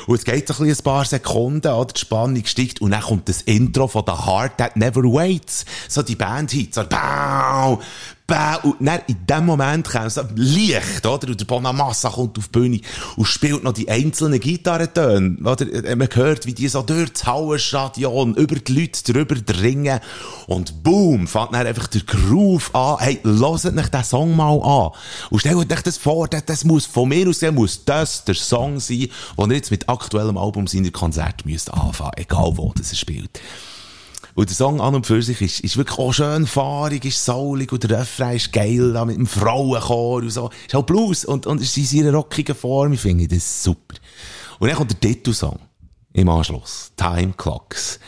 Und 0.06 0.14
es 0.14 0.24
geht 0.26 0.46
so 0.46 0.62
ein, 0.62 0.68
ein 0.68 0.76
paar 0.76 1.06
Sekunden, 1.06 1.72
oder? 1.72 1.94
Die 1.94 2.00
Spannung 2.00 2.44
steigt 2.44 2.82
und 2.82 2.90
dann 2.90 3.00
kommt 3.00 3.30
das 3.30 3.40
Intro 3.40 3.88
von 3.88 4.04
The 4.06 4.12
Heart 4.12 4.58
That 4.58 4.76
Never 4.76 5.02
Waits. 5.04 5.64
So 5.88 6.02
die 6.02 6.16
Band-Hits, 6.16 6.74
so, 6.74 6.84
bau, 6.84 7.80
bäh, 8.26 8.56
und 8.62 8.76
dann 8.80 9.00
in 9.06 9.26
dem 9.26 9.46
Moment 9.46 9.88
kommt 9.88 10.12
so 10.12 10.22
Licht, 10.34 11.04
oder? 11.04 11.28
Und 11.28 11.40
der 11.40 11.44
Bonamassa 11.44 12.10
kommt 12.10 12.38
auf 12.38 12.48
die 12.48 12.58
Bühne 12.58 12.80
und 13.16 13.26
spielt 13.26 13.62
noch 13.62 13.72
die 13.72 13.88
einzelnen 13.88 14.40
Gitarrentöne, 14.40 15.36
oder? 15.40 15.84
Äh, 15.84 15.96
man 15.96 16.08
hört, 16.12 16.46
wie 16.46 16.54
die 16.54 16.68
so 16.68 16.82
durch 16.82 17.12
das 17.12 17.26
Hauenstadion 17.26 18.34
über 18.34 18.56
die 18.56 18.80
Leute 18.80 19.12
drüber 19.12 19.34
dringen 19.34 20.00
und 20.46 20.82
boom, 20.82 21.26
fängt 21.26 21.54
dann 21.54 21.66
einfach 21.66 21.86
der 21.88 22.02
Groove 22.02 22.74
an. 22.74 22.98
Hey, 22.98 23.20
hört 23.22 23.64
euch 23.64 23.88
den 23.88 24.04
Song 24.04 24.36
mal 24.36 24.60
an. 24.62 24.90
Und 25.30 25.40
stellt 25.40 25.56
euch 25.56 25.82
das 25.82 25.98
vor, 25.98 26.28
das, 26.28 26.64
muss, 26.64 26.86
von 26.86 27.08
mir 27.08 27.28
aus 27.28 27.40
gesehen, 27.40 27.54
muss 27.54 27.84
das 27.84 28.24
der 28.24 28.34
Song 28.34 28.80
sein, 28.80 29.08
den 29.38 29.50
ihr 29.50 29.56
jetzt 29.56 29.70
mit 29.70 29.88
aktuellem 29.88 30.38
Album 30.38 30.66
seiner 30.66 30.90
Konzert 30.90 31.44
müsst 31.44 31.72
anfangen, 31.72 32.12
egal 32.16 32.52
wo 32.56 32.72
das 32.76 32.96
spielt. 32.96 33.40
Und 34.34 34.48
der 34.48 34.56
Song 34.56 34.80
an 34.80 34.96
und 34.96 35.06
für 35.06 35.22
sich 35.22 35.40
ist, 35.40 35.60
ist 35.60 35.76
wirklich 35.76 35.98
auch 35.98 36.12
schön 36.12 36.46
fahrig, 36.46 37.04
ist 37.04 37.24
saulig 37.24 37.72
und 37.72 37.84
der 37.84 38.00
Refrain 38.00 38.36
ist 38.36 38.52
geil, 38.52 38.92
da 38.92 39.04
mit 39.04 39.16
dem 39.16 39.26
Frauenchor 39.26 40.22
und 40.22 40.30
so. 40.30 40.50
Ist 40.66 40.74
halt 40.74 40.86
Blues 40.86 41.24
und, 41.24 41.46
und 41.46 41.60
ist 41.60 41.76
in 41.76 41.84
seiner 41.84 42.14
rockigen 42.14 42.56
Form. 42.56 42.92
Ich 42.94 43.00
finde 43.00 43.28
das 43.28 43.62
super. 43.62 43.94
Und 44.58 44.68
dann 44.68 44.76
kommt 44.76 44.90
der 44.90 45.00
Titelsong 45.00 45.58
im 46.14 46.28
Anschluss. 46.28 46.90
Time 46.96 47.34
Clocks. 47.36 48.00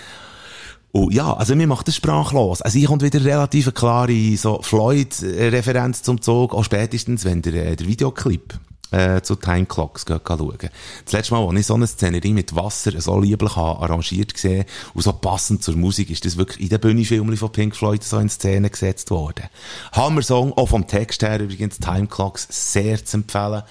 Und 0.91 1.12
ja, 1.12 1.33
also 1.35 1.55
mir 1.55 1.67
macht 1.67 1.87
das 1.87 1.97
sprachlos. 1.97 2.62
Also 2.62 2.79
hier 2.79 2.89
kommt 2.89 3.03
wieder 3.03 3.23
relativ 3.23 3.73
klare 3.75 4.37
so 4.37 4.61
Floyd-Referenz 4.62 6.03
zum 6.03 6.21
Zug, 6.23 6.55
auch 6.55 6.65
spätestens, 6.65 7.25
wenn 7.25 7.43
der, 7.43 7.55
äh, 7.55 7.77
der 7.77 7.87
Videoclip 7.87 8.59
äh, 8.90 9.20
zu 9.22 9.37
Time 9.37 9.66
Clocks 9.66 10.05
schauen. 10.07 10.59
Das 11.05 11.12
letzte 11.12 11.35
Mal, 11.35 11.46
als 11.46 11.61
ich 11.61 11.66
so 11.66 11.75
eine 11.75 11.87
Szenerie 11.87 12.33
mit 12.33 12.55
Wasser 12.55 13.01
so 13.01 13.18
lieblich 13.18 13.57
arrangiert 13.57 14.35
gesehen 14.35 14.64
und 14.94 15.03
so 15.03 15.12
passend 15.12 15.62
zur 15.62 15.77
Musik, 15.77 16.11
ist 16.11 16.25
das 16.25 16.37
wirklich 16.37 16.61
in 16.61 16.68
den 16.68 16.81
Bühnenfilmen 16.81 17.37
von 17.37 17.53
Pink 17.53 17.77
Floyd 17.77 18.03
so 18.03 18.18
in 18.18 18.29
Szene 18.29 18.70
gesetzt 18.70 19.11
worden. 19.11 19.46
Hammer-Song, 19.92 20.53
auch 20.53 20.68
vom 20.68 20.87
Text 20.87 21.22
her 21.22 21.40
übrigens, 21.40 21.79
Time 21.79 22.07
Clocks, 22.07 22.46
sehr 22.51 23.05
zu 23.05 23.18
empfehlen. 23.18 23.62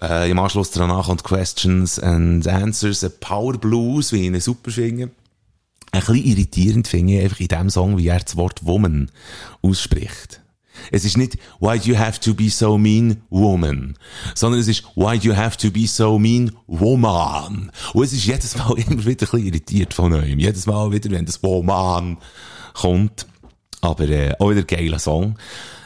Äh, 0.00 0.30
Im 0.30 0.38
Anschluss 0.38 0.70
danach 0.70 1.06
kommt 1.06 1.24
Questions 1.24 1.98
and 1.98 2.46
Answers, 2.46 3.04
ein 3.04 3.12
Power 3.20 3.54
Blues, 3.54 4.12
wie 4.12 4.26
ihn 4.26 4.38
super 4.40 4.70
finde. 4.70 5.10
Ein 5.92 6.00
bisschen 6.00 6.16
irritierend 6.16 6.88
finde 6.88 7.14
ich 7.14 7.22
einfach 7.22 7.40
in 7.40 7.48
dem 7.48 7.70
Song, 7.70 7.98
wie 7.98 8.08
er 8.08 8.18
das 8.18 8.36
Wort 8.36 8.64
Woman 8.64 9.10
ausspricht. 9.62 10.40
Es 10.90 11.04
ist 11.04 11.16
nicht, 11.16 11.36
why 11.60 11.78
do 11.78 11.86
you 11.86 11.98
have 11.98 12.20
to 12.20 12.34
be 12.34 12.50
so 12.50 12.78
mean, 12.78 13.22
woman? 13.30 13.96
Sondern 14.34 14.60
es 14.60 14.68
ist, 14.68 14.84
why 14.94 15.18
do 15.18 15.28
you 15.28 15.36
have 15.36 15.56
to 15.56 15.70
be 15.70 15.86
so 15.86 16.18
mean, 16.18 16.52
woman? 16.66 17.70
Und 17.92 18.04
es 18.04 18.12
ist 18.12 18.26
jedes 18.26 18.56
Mal 18.56 18.72
immer 18.78 19.04
wieder 19.04 19.26
ein 19.26 19.30
bisschen 19.30 19.46
irritiert 19.46 19.94
von 19.94 20.10
neuem. 20.10 20.38
Jedes 20.38 20.66
Mal 20.66 20.90
wieder, 20.92 21.10
wenn 21.10 21.26
das 21.26 21.42
woman 21.42 22.18
kommt. 22.74 23.26
Aber, 23.80 24.08
äh, 24.08 24.34
auch 24.38 24.50
wieder 24.50 24.60
ein 24.60 24.66
geiler 24.66 24.98
Song. 24.98 25.36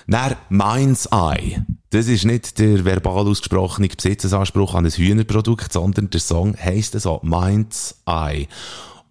Dann 0.07 0.37
Mind's 0.49 1.07
Eye. 1.13 1.63
Das 1.91 2.07
ist 2.07 2.25
nicht 2.25 2.59
der 2.59 2.85
verbal 2.85 3.27
ausgesprochene 3.29 3.89
Besitzesanspruch 3.89 4.75
an 4.75 4.87
ein 4.87 4.91
Hühnerprodukt, 4.91 5.71
sondern 5.73 6.09
der 6.09 6.21
Song 6.21 6.57
heisst 6.57 6.99
so, 6.99 7.21
Mind's 7.23 8.01
Eye. 8.07 8.49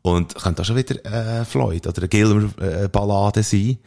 Und 0.02 0.36
könnte 0.36 0.62
auch 0.62 0.66
schon 0.66 0.76
wieder 0.76 1.06
äh, 1.06 1.46
Floyd 1.46 1.86
oder 1.86 2.00
eine 2.00 2.08
Gilmer-Ballade 2.08 3.42
äh, 3.42 3.44
sein. 3.44 3.78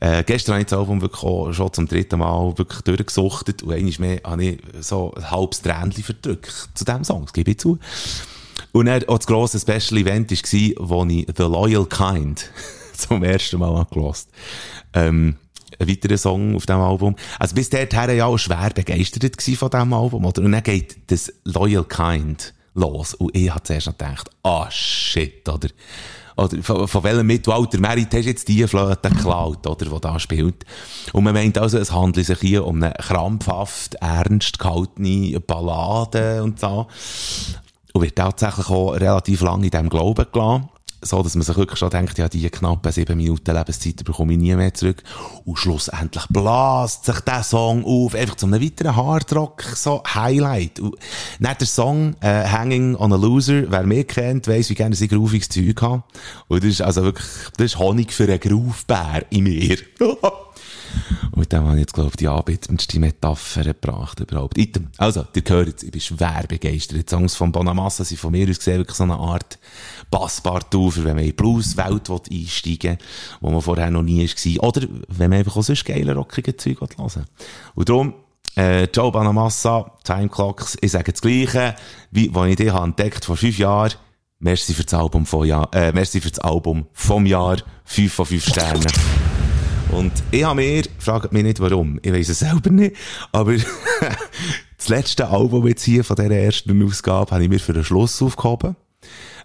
Äh, 0.00 0.24
gestern 0.24 0.54
habe 0.54 0.62
ich 0.62 0.68
das 0.68 0.78
Album 0.78 1.00
wirklich 1.00 1.22
auch 1.22 1.52
schon 1.52 1.72
zum 1.72 1.86
dritten 1.86 2.18
Mal 2.18 2.56
wirklich 2.56 2.80
durchgesuchtet 2.82 3.62
und 3.62 3.72
einmal 3.72 3.92
mehr 3.98 4.20
habe 4.24 4.44
ich 4.44 4.58
so 4.80 5.12
ein 5.14 5.30
halbes 5.30 5.62
Tränchen 5.62 6.02
verdrückt 6.04 6.70
zu 6.74 6.84
diesem 6.84 7.04
Song, 7.04 7.24
das 7.24 7.32
gebe 7.32 7.50
ich 7.50 7.58
zu. 7.58 7.78
Und 8.72 8.86
dann 8.86 9.04
auch 9.08 9.18
das 9.18 9.26
grosse 9.26 9.58
Special 9.58 10.00
Event 10.00 10.30
war, 10.30 10.88
wo 10.88 11.04
ich 11.04 11.26
The 11.36 11.42
Loyal 11.42 11.86
Kind 11.86 12.50
zum 12.94 13.22
ersten 13.22 13.58
Mal 13.58 13.74
angelassen 13.76 14.30
ähm, 14.94 15.36
ein 15.78 15.88
weiterer 15.88 16.18
Song 16.18 16.56
auf 16.56 16.66
diesem 16.66 16.80
Album. 16.80 17.16
Also 17.38 17.54
bis 17.54 17.70
dahin 17.70 18.16
ja 18.16 18.26
auch 18.26 18.38
schwer 18.38 18.70
begeistert 18.74 19.40
von 19.40 19.70
diesem 19.70 19.92
Album, 19.92 20.24
oder? 20.24 20.42
Und 20.42 20.52
dann 20.52 20.62
geht 20.62 21.10
das 21.10 21.32
Loyal 21.44 21.84
Kind 21.84 22.54
los. 22.74 23.14
Und 23.14 23.34
ich 23.36 23.50
habe 23.50 23.62
zuerst 23.62 23.86
noch 23.86 23.96
gedacht, 23.96 24.30
ah, 24.42 24.64
oh, 24.64 24.70
shit, 24.70 25.48
oder? 25.48 25.68
Oder 26.40 26.62
von, 26.62 26.88
von 26.88 27.04
welchem 27.04 27.26
Mittelalter 27.26 27.78
Merit 27.78 28.14
hast 28.14 28.24
du 28.24 28.28
jetzt 28.28 28.48
die 28.48 28.66
Flöte 28.66 29.10
geklaut, 29.10 29.66
oder, 29.66 29.84
die 29.84 30.00
da 30.00 30.18
spielt? 30.18 30.64
Und 31.12 31.24
man 31.24 31.34
meint 31.34 31.58
also, 31.58 31.78
es 31.78 31.92
handelt 31.92 32.26
sich 32.26 32.38
hier 32.38 32.66
um 32.66 32.82
eine 32.82 32.94
krampfhaft, 32.94 33.96
ernst 33.96 34.58
gehaltene 34.58 35.38
Ballade 35.40 36.42
und 36.42 36.58
so. 36.58 36.86
Und 37.92 38.02
wird 38.02 38.16
tatsächlich 38.16 38.68
auch 38.70 38.92
relativ 38.92 39.42
lange 39.42 39.66
in 39.66 39.70
diesem 39.70 39.90
Glauben 39.90 40.26
gelassen 40.32 40.68
so, 41.02 41.22
dass 41.22 41.34
man 41.34 41.42
sich 41.42 41.56
wirklich 41.56 41.78
schon 41.78 41.90
denkt, 41.90 42.18
ja, 42.18 42.28
die 42.28 42.48
knappen 42.50 42.92
sieben 42.92 43.16
Minuten 43.16 43.54
Lebenszeit 43.54 44.04
bekomme 44.04 44.32
ich 44.32 44.38
nie 44.38 44.54
mehr 44.54 44.74
zurück. 44.74 45.02
Und 45.44 45.58
schlussendlich 45.58 46.26
blast 46.28 47.06
sich 47.06 47.20
der 47.20 47.42
Song 47.42 47.84
auf, 47.84 48.14
einfach 48.14 48.36
zu 48.36 48.46
einem 48.46 48.62
weiteren 48.62 48.96
Hardrock, 48.96 49.62
so 49.62 50.02
Highlight. 50.06 50.80
Und 50.80 50.96
nicht 51.38 51.60
der 51.60 51.66
Song, 51.66 52.16
äh, 52.20 52.46
Hanging 52.46 52.96
on 52.96 53.12
a 53.12 53.16
Loser, 53.16 53.70
wer 53.70 53.84
mich 53.84 54.08
kennt, 54.08 54.46
weiss, 54.46 54.68
wie 54.70 54.74
gerne 54.74 54.94
sie 54.94 55.08
grooviges 55.08 55.48
Zeug 55.48 55.80
haben. 55.80 56.04
Und 56.48 56.62
das 56.62 56.70
ist 56.70 56.82
also 56.82 57.02
wirklich, 57.02 57.26
das 57.56 57.66
ist 57.66 57.78
Honig 57.78 58.12
für 58.12 58.24
einen 58.24 58.40
Groovebär 58.40 59.24
in 59.30 59.44
mir. 59.44 59.78
Und 61.32 61.52
dem 61.52 61.64
habe 61.64 61.74
ich 61.74 61.80
jetzt, 61.80 61.94
glaube 61.94 62.10
ich, 62.10 62.16
die 62.16 62.28
anbietendste 62.28 62.98
Metapher 62.98 63.64
gebracht 63.64 64.20
überhaupt. 64.20 64.58
Item. 64.58 64.88
Also, 64.98 65.24
ihr 65.34 65.42
hört 65.46 65.82
ich 65.82 65.90
bin 65.90 66.00
schwer 66.00 66.44
begeistert. 66.48 66.98
Die 66.98 67.10
Songs 67.10 67.34
von 67.34 67.52
Bonamassa 67.52 68.04
sind 68.04 68.18
von 68.18 68.32
mir 68.32 68.48
aus 68.48 68.58
gesehen 68.58 68.78
wirklich 68.78 68.96
so 68.96 69.04
eine 69.04 69.16
Art 69.16 69.58
Passpartout, 70.10 70.90
für 70.90 71.04
wenn 71.04 71.14
man 71.14 71.24
in 71.24 71.30
die 71.30 71.32
Blues-Welt 71.32 72.10
einsteigen 72.10 72.98
will, 72.98 73.06
wo 73.40 73.50
man 73.50 73.60
vorher 73.60 73.90
noch 73.90 74.02
nie 74.02 74.26
war. 74.26 74.68
Oder 74.68 74.86
wenn 75.08 75.30
man 75.30 75.38
einfach 75.38 75.56
auch 75.56 75.62
sonst 75.62 75.84
geile, 75.84 76.14
rockige 76.14 76.56
Zeug 76.56 76.80
hören 76.80 77.26
Und 77.74 77.88
darum, 77.88 78.14
äh, 78.56 78.84
Joe 78.84 79.12
Bonamassa, 79.12 79.92
Time 80.04 80.28
Clocks, 80.28 80.76
ich 80.80 80.90
sage 80.90 81.12
das 81.12 81.20
Gleiche, 81.20 81.74
wie, 82.10 82.34
was 82.34 82.48
ich 82.48 82.56
dich 82.56 82.72
entdeckt 82.72 83.24
vor 83.24 83.36
fünf 83.36 83.58
Jahren. 83.58 83.92
Merci 84.40 84.72
für 84.72 84.84
das 84.84 84.94
Album 84.94 85.26
vom 85.26 85.44
Jahr, 85.44 85.68
äh, 85.74 85.92
merci 85.92 86.20
für 86.20 86.30
das 86.30 86.38
Album 86.38 86.86
vom 86.92 87.26
Jahr, 87.26 87.58
fünf 87.84 88.14
von 88.14 88.26
fünf 88.26 88.46
Sternen. 88.48 89.29
Und 89.92 90.12
ich 90.30 90.44
habe 90.44 90.56
mir, 90.56 90.84
fragt 90.98 91.32
mich 91.32 91.42
nicht 91.42 91.60
warum, 91.60 91.98
ich 92.02 92.12
weiß 92.12 92.28
es 92.28 92.38
selber 92.40 92.70
nicht, 92.70 92.96
aber 93.32 93.54
das 94.76 94.88
letzte 94.88 95.28
Album 95.28 95.66
jetzt 95.66 95.82
hier 95.82 96.04
von 96.04 96.16
dieser 96.16 96.30
ersten 96.30 96.82
Ausgabe 96.84 97.30
habe 97.30 97.42
ich 97.42 97.48
mir 97.48 97.58
für 97.58 97.72
den 97.72 97.84
Schluss 97.84 98.22
aufgehoben, 98.22 98.76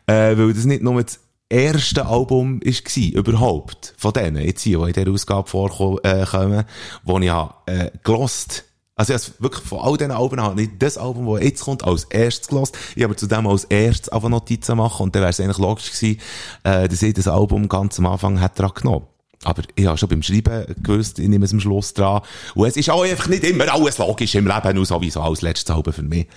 äh, 0.07 0.37
weil 0.37 0.53
das 0.53 0.65
nicht 0.65 0.83
nur 0.83 1.01
das 1.01 1.19
erste 1.49 2.05
Album 2.05 2.61
war, 2.61 3.19
überhaupt, 3.19 3.95
von 3.97 4.13
denen 4.13 4.43
jetzt 4.43 4.61
hier, 4.61 4.79
die 4.79 4.87
in 4.87 4.93
dieser 4.93 5.11
Ausgabe 5.11 5.49
vorkommen, 5.49 5.99
äh, 6.03 6.63
wo 7.03 7.19
ich 7.19 7.29
habe, 7.29 7.53
äh, 7.65 7.91
gelost 8.03 8.65
also 8.97 9.13
ich 9.13 9.41
wirklich 9.41 9.65
von 9.65 9.79
all 9.79 9.97
diesen 9.97 10.11
Alben 10.11 10.55
nicht 10.55 10.81
das 10.81 10.97
Album, 10.97 11.25
das 11.33 11.43
jetzt 11.43 11.63
kommt, 11.65 11.83
als 11.83 12.05
erstes 12.05 12.47
gelost. 12.47 12.77
Ich 12.95 13.03
habe 13.03 13.13
zudem 13.13 13.45
als 13.45 13.65
erstes 13.65 14.07
einfach 14.07 14.29
Notizen 14.29 14.77
machen 14.77 15.03
und 15.03 15.15
dann 15.15 15.21
wäre 15.21 15.31
es 15.31 15.39
eigentlich 15.41 15.57
logisch 15.57 15.91
gewesen, 15.91 16.21
äh, 16.63 16.87
dass 16.87 17.01
ich 17.01 17.13
das 17.13 17.27
Album 17.27 17.67
ganz 17.67 17.99
am 17.99 18.05
Anfang 18.05 18.37
hätte 18.37 18.61
dran 18.61 18.71
genommen. 18.73 19.07
Aber 19.43 19.63
ich 19.75 19.85
habe 19.85 19.97
schon 19.97 20.09
beim 20.09 20.23
Schreiben 20.23 20.65
gewusst, 20.81 21.19
ich 21.19 21.27
nehme 21.27 21.45
es 21.45 21.53
am 21.53 21.59
Schluss 21.59 21.93
dran. 21.93 22.21
Und 22.55 22.67
es 22.67 22.77
ist 22.77 22.89
auch 22.89 23.03
einfach 23.03 23.27
nicht 23.27 23.43
immer 23.43 23.71
alles 23.71 23.97
logisch 23.97 24.35
im 24.35 24.47
Leben, 24.47 24.75
nur 24.75 24.85
sowieso 24.85 25.21
als 25.21 25.41
letztes 25.41 25.75
Album 25.75 25.93
für 25.93 26.03
mich. 26.03 26.27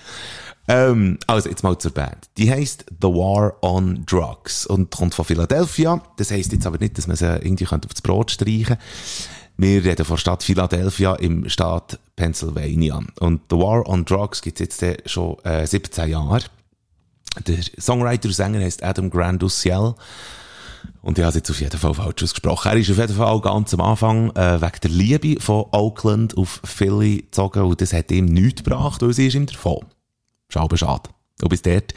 Ähm, 0.67 1.17
also, 1.25 1.49
jetzt 1.49 1.63
mal 1.63 1.77
zur 1.79 1.91
Band. 1.91 2.29
Die 2.37 2.51
heisst 2.51 2.85
The 3.01 3.07
War 3.07 3.55
on 3.63 4.05
Drugs 4.05 4.67
und 4.67 4.91
kommt 4.91 5.15
von 5.15 5.25
Philadelphia. 5.25 6.01
Das 6.17 6.29
heisst 6.29 6.51
jetzt 6.51 6.67
aber 6.67 6.77
nicht, 6.77 6.97
dass 6.97 7.07
man 7.07 7.17
sie 7.17 7.25
irgendwie 7.25 7.65
auf 7.65 7.79
das 7.79 8.01
Brot 8.01 8.29
streichen 8.31 8.65
könnte. 8.65 8.83
Wir 9.57 9.83
reden 9.83 10.05
von 10.05 10.17
Stadt 10.17 10.41
Philadelphia 10.41 11.15
im 11.15 11.49
Staat 11.49 11.99
Pennsylvania. 12.15 13.01
Und 13.19 13.41
The 13.49 13.57
War 13.57 13.89
on 13.89 14.05
Drugs 14.05 14.41
gibt 14.41 14.61
es 14.61 14.79
jetzt 14.79 15.09
schon 15.09 15.37
äh, 15.43 15.67
17 15.67 16.09
Jahre. 16.09 16.43
Der 17.45 17.57
Songwriter 17.77 18.29
und 18.29 18.33
Sänger 18.33 18.61
heißt 18.61 18.83
Adam 18.83 19.09
Granduciel. 19.09 19.95
Und 21.01 21.17
ich 21.17 21.23
habe 21.23 21.29
es 21.29 21.35
jetzt 21.35 21.49
auf 21.49 21.61
jeden 21.61 21.77
Fall 21.77 21.93
falsch 21.93 22.23
ausgesprochen. 22.23 22.71
Er 22.71 22.77
ist 22.77 22.91
auf 22.91 22.97
jeden 22.97 23.15
Fall 23.15 23.41
ganz 23.41 23.73
am 23.73 23.81
Anfang 23.81 24.31
äh, 24.35 24.61
wegen 24.61 24.79
der 24.83 24.91
Liebe 24.91 25.41
von 25.41 25.65
Oakland 25.71 26.37
auf 26.37 26.61
Philly 26.63 27.21
gezogen 27.21 27.63
und 27.63 27.79
das 27.79 27.93
hat 27.93 28.11
ihm 28.11 28.25
nichts 28.25 28.63
gebracht, 28.63 29.01
weil 29.01 29.13
sie 29.13 29.27
ist 29.27 29.35
ihm 29.35 29.45
davon. 29.45 29.85
Schade, 30.49 30.77
schade. 30.77 31.09
Und 31.41 31.49
bis 31.49 31.61
dort 31.61 31.93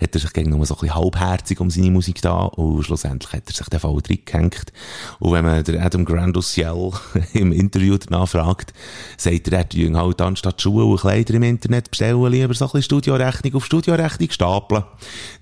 hat 0.00 0.14
er 0.14 0.20
sich 0.20 0.32
gegen 0.32 0.50
nur 0.50 0.64
so 0.64 0.74
ein 0.74 0.80
bisschen 0.80 0.94
halbherzig 0.94 1.60
um 1.60 1.68
seine 1.68 1.90
Musik 1.90 2.22
da 2.22 2.44
und 2.44 2.82
schlussendlich 2.82 3.30
hat 3.30 3.46
er 3.46 3.52
sich 3.52 3.68
den 3.68 3.78
Fall 3.78 3.92
reingehängt. 3.92 4.72
Und 5.18 5.32
wenn 5.32 5.44
man 5.44 5.62
der 5.64 5.84
Adam 5.84 6.06
Grandusiel 6.06 6.92
im 7.34 7.52
Interview 7.52 7.98
danach 7.98 8.28
fragt, 8.28 8.72
sagt 9.18 9.48
er, 9.48 9.58
er 9.58 9.68
tue 9.68 9.94
halt 9.94 10.20
anstatt 10.22 10.62
Schuhe 10.62 10.84
und 10.86 11.00
Kleider 11.00 11.34
im 11.34 11.42
Internet 11.42 11.90
bestellen, 11.90 12.24
lieber 12.32 12.54
so 12.54 12.64
ein 12.64 12.68
bisschen 12.68 12.82
Studiorechnung 12.82 13.54
auf 13.56 13.66
Studiorechnung 13.66 14.30
stapeln. 14.30 14.84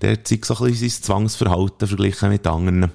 Der 0.01 0.21
zeigt 0.25 0.45
so 0.45 0.57
ein 0.57 0.71
bisschen 0.71 0.89
sein 0.89 1.03
Zwangsverhalten 1.03 1.87
verglichen 1.87 2.29
mit 2.29 2.45
anderen. 2.45 2.91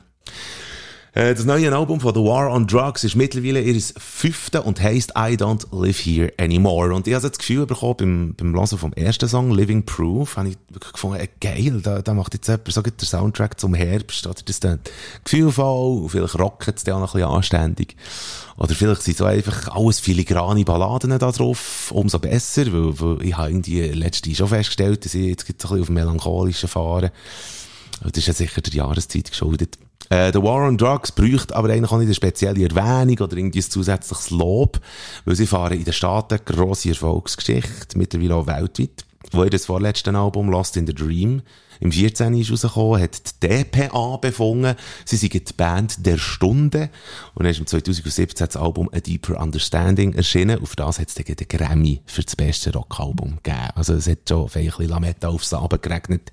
Äh, 1.13 1.35
das 1.35 1.45
neue 1.45 1.75
Album 1.75 2.01
von 2.01 2.15
The 2.15 2.21
War 2.21 2.53
on 2.53 2.67
Drugs 2.67 3.03
ist 3.03 3.17
mittlerweile 3.17 3.61
ihr 3.61 3.81
fünfte 3.99 4.63
und 4.63 4.81
heisst 4.81 5.11
I 5.11 5.35
Don't 5.35 5.67
Live 5.73 5.99
Here 5.99 6.33
Anymore. 6.39 6.95
Und 6.95 7.09
ich 7.09 7.15
habe 7.15 7.29
das 7.29 7.39
Gefühl 7.39 7.67
bekommen, 7.67 7.97
beim, 7.97 8.35
beim 8.37 8.55
Hören 8.55 8.79
vom 8.79 8.93
ersten 8.93 9.29
Song, 9.29 9.51
Living 9.51 9.85
Proof, 9.85 10.37
habe 10.37 10.51
ich 10.51 10.59
wirklich 10.69 10.93
gefunden, 10.93 11.21
äh, 11.21 11.29
geil, 11.41 11.81
da, 11.83 12.01
da 12.01 12.15
macht 12.15 12.35
jetzt 12.35 12.47
jemand 12.47 12.73
so 12.73 12.81
der 12.83 12.93
Soundtrack 13.01 13.59
zum 13.59 13.75
Herbst, 13.75 14.27
oder 14.27 14.41
das 14.45 14.61
dann 14.61 14.81
gefühlvoll, 15.25 16.09
vielleicht 16.09 16.39
rockt 16.39 16.69
es 16.69 16.85
dann 16.85 16.95
auch 16.95 17.01
noch 17.01 17.15
ein 17.15 17.21
bisschen 17.21 17.35
anständig. 17.35 17.97
Oder 18.57 18.75
vielleicht 18.75 19.03
sind 19.03 19.17
so 19.17 19.25
einfach 19.25 19.69
alles 19.75 19.99
filigrane 19.99 20.65
Balladen 20.65 21.19
da 21.19 21.33
drauf, 21.33 21.91
umso 21.93 22.21
besser, 22.21 22.67
weil, 22.73 23.01
weil 23.01 23.27
ich 23.27 23.37
habe 23.37 23.51
irgendwie 23.51 23.81
letzte 23.89 24.33
schon 24.35 24.49
festgestellt, 24.49 25.05
dass 25.05 25.15
ich 25.15 25.27
jetzt 25.27 25.49
ein 25.49 25.57
bisschen 25.57 25.81
auf 25.81 25.89
melancholischen 25.89 26.69
fahren. 26.69 27.11
Und 28.05 28.17
das 28.17 28.23
ist 28.23 28.29
ja 28.29 28.33
sicher 28.35 28.61
der 28.61 28.73
Jahreszeit 28.73 29.31
geschuldet. 29.31 29.79
Äh, 30.11 30.33
The 30.33 30.43
War 30.43 30.67
on 30.67 30.77
Drugs 30.77 31.13
bräuchte 31.13 31.55
aber 31.55 31.71
eigentlich 31.71 31.91
auch 31.91 31.99
nicht 31.99 32.09
eine 32.09 32.15
spezielle 32.15 32.65
Erwähnung 32.65 33.19
oder 33.21 33.37
irgendwie 33.37 33.61
ein 33.61 33.71
zusätzliches 33.71 34.31
Lob, 34.31 34.81
weil 35.25 35.37
sie 35.37 35.47
fahren 35.47 35.79
in 35.79 35.85
den 35.85 35.93
Staaten 35.93 36.41
grosse 36.45 36.91
Erfolgsgeschichte, 36.91 37.97
mittlerweile 37.97 38.35
auch 38.35 38.47
weltweit. 38.47 39.05
Wo 39.33 39.45
ihr 39.45 39.51
das 39.51 39.67
vorletzte 39.67 40.13
Album 40.13 40.51
Lost 40.51 40.77
in 40.77 40.87
the 40.87 40.95
Dream 40.95 41.43
im 41.79 41.93
14. 41.93 42.35
ist 42.35 42.51
rausgekommen, 42.51 43.01
hat 43.01 43.43
die 43.43 43.49
DPA 43.49 44.17
befunden, 44.17 44.75
sie 45.05 45.17
sind 45.17 45.33
die 45.33 45.53
Band 45.57 46.05
der 46.05 46.19
Stunde 46.19 46.91
und 47.35 47.45
dann 47.45 47.53
ist 47.53 47.61
im 47.61 47.67
2017 47.67 48.47
das 48.47 48.57
Album 48.57 48.91
A 48.93 48.99
Deeper 48.99 49.41
Understanding 49.41 50.15
erschienen. 50.15 50.61
Auf 50.61 50.75
das 50.75 50.99
hat 50.99 51.09
es 51.09 51.15
dann 51.15 51.25
den 51.25 51.49
Grammy 51.49 52.03
für 52.07 52.23
das 52.23 52.35
beste 52.35 52.73
Rockalbum 52.73 53.39
gegeben. 53.43 53.71
Also 53.77 53.95
es 53.95 54.09
hat 54.09 54.29
schon 54.29 54.51
ein 54.53 54.65
bisschen 54.65 54.89
Lametta 54.89 55.29
aufs 55.29 55.55
Abend 55.55 55.83
geregnet 55.83 56.33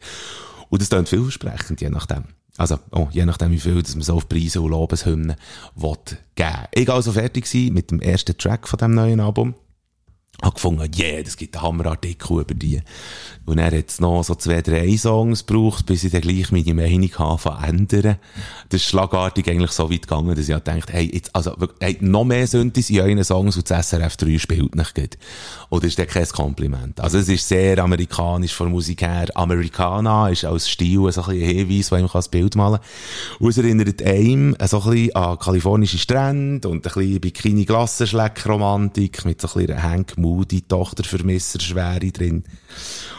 und 0.70 0.82
das 0.82 0.90
klingt 0.90 1.10
vielversprechend, 1.10 1.82
je 1.82 1.90
nachdem. 1.90 2.24
Also, 2.58 2.80
oh, 2.92 3.08
je 3.12 3.26
nachdem, 3.26 3.52
wie 3.52 3.60
viel 3.60 3.82
dass 3.82 3.96
man 3.96 4.04
so 4.04 4.16
auf 4.16 4.28
Preise 4.28 4.62
und 4.62 4.72
Lobeshymnen 4.72 5.36
will 5.76 5.98
geben. 6.36 6.50
Ich 6.74 6.88
war 6.88 6.96
also 6.96 7.12
fertig 7.12 7.54
mit 7.72 7.92
dem 7.92 8.02
ersten 8.02 8.38
Track 8.38 8.68
von 8.68 8.80
dem 8.80 8.96
neuen 8.96 9.20
Album 9.20 9.56
habe 10.44 10.54
gefunden, 10.54 10.92
yeah, 10.98 11.24
das 11.24 11.36
gibt 11.36 11.56
einen 11.56 11.64
Hammerartikel 11.64 12.42
über 12.42 12.54
die. 12.54 12.82
Und 13.46 13.60
er 13.60 13.76
hat 13.76 14.00
noch 14.00 14.24
so 14.24 14.36
zwei, 14.36 14.62
drei 14.62 14.96
Songs 14.98 15.46
gebraucht, 15.46 15.86
bis 15.86 16.04
ich 16.04 16.12
dann 16.12 16.22
gleich 16.22 16.52
meine 16.52 16.74
Meinung 16.74 17.10
habe 17.18 17.66
ändern. 17.66 18.18
Das 18.70 18.82
ist 18.82 18.88
schlagartig 18.88 19.50
eigentlich 19.50 19.72
so 19.72 19.90
weit 19.90 20.02
gegangen, 20.02 20.36
dass 20.36 20.48
ich 20.48 20.54
halt 20.54 20.68
dachte, 20.68 20.94
hey, 20.94 21.10
jetzt, 21.12 21.36
also, 21.36 21.56
hey, 21.80 21.98
noch 22.02 22.26
mehr 22.26 22.46
Sündis 22.46 22.90
in 22.90 23.00
euren 23.00 23.24
Songs 23.24 23.56
und 23.56 23.70
das 23.70 23.90
SRF 23.90 24.18
3 24.18 24.38
spielt 24.38 24.76
nicht 24.76 24.96
gut. 24.96 25.18
Oder 25.70 25.88
ist 25.88 25.98
das 25.98 26.08
kein 26.08 26.28
Kompliment? 26.28 27.00
Also, 27.00 27.18
es 27.18 27.30
ist 27.30 27.48
sehr 27.48 27.80
amerikanisch 27.80 28.54
von 28.54 28.70
Musik 28.70 29.02
her. 29.02 29.28
Americana 29.34 30.30
ist 30.30 30.46
als 30.46 30.70
Stil 30.70 31.12
so 31.12 31.24
ein 31.24 31.38
Hinweis, 31.38 31.92
wo 31.92 31.96
ich 31.96 32.12
das 32.12 32.30
Bild 32.30 32.56
malen 32.56 32.80
kann. 32.80 33.40
Und 33.40 33.50
es 33.50 33.58
erinnert 33.58 34.04
einem 34.04 34.56
so 34.66 34.82
ein 34.82 34.92
bisschen 34.92 35.16
an 35.16 35.40
kalifornische 35.40 35.98
Strände 35.98 36.68
und 36.68 36.78
ein 36.78 36.82
bisschen 36.82 37.22
Bikini-Glassenschleck-Romantik 37.22 39.26
mit 39.26 39.42
so 39.42 39.48
ein 39.48 39.66
bisschen 39.66 39.82
Hank 39.82 40.18
Moody, 40.28 40.62
Tochtervermisser-Schwere 40.62 42.12
drin. 42.12 42.44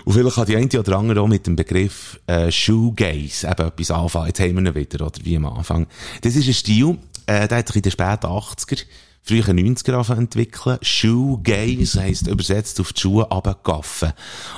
Und 0.04 0.12
vielleicht 0.12 0.36
hat 0.36 0.48
die 0.48 0.56
eine 0.56 0.68
oder 0.78 0.98
andere 0.98 1.20
auch 1.20 1.26
mit 1.26 1.46
dem 1.46 1.56
Begriff 1.56 2.20
äh, 2.26 2.50
Shoegaze 2.50 3.48
eben 3.48 3.66
etwas 3.68 3.90
anfangen. 3.90 4.26
Jetzt 4.26 4.40
haben 4.40 4.54
wir 4.54 4.70
ihn 4.70 4.74
wieder, 4.74 5.06
oder 5.06 5.24
wie 5.24 5.36
am 5.36 5.46
Anfang. 5.46 5.86
Das 6.20 6.36
ist 6.36 6.46
ein 6.46 6.54
Stil, 6.54 6.98
äh, 7.26 7.48
der 7.48 7.58
hat 7.58 7.68
sich 7.68 7.76
in 7.76 7.82
den 7.82 7.92
späten 7.92 8.26
80er 8.26 8.84
früher 9.28 9.44
90er 9.44 10.16
entwickeln. 10.16 10.78
Shoegaze 10.82 12.02
heisst 12.02 12.26
übersetzt 12.26 12.80
auf 12.80 12.92
die 12.92 13.00
Schuhe 13.00 13.24
runtergaffen. 13.24 14.12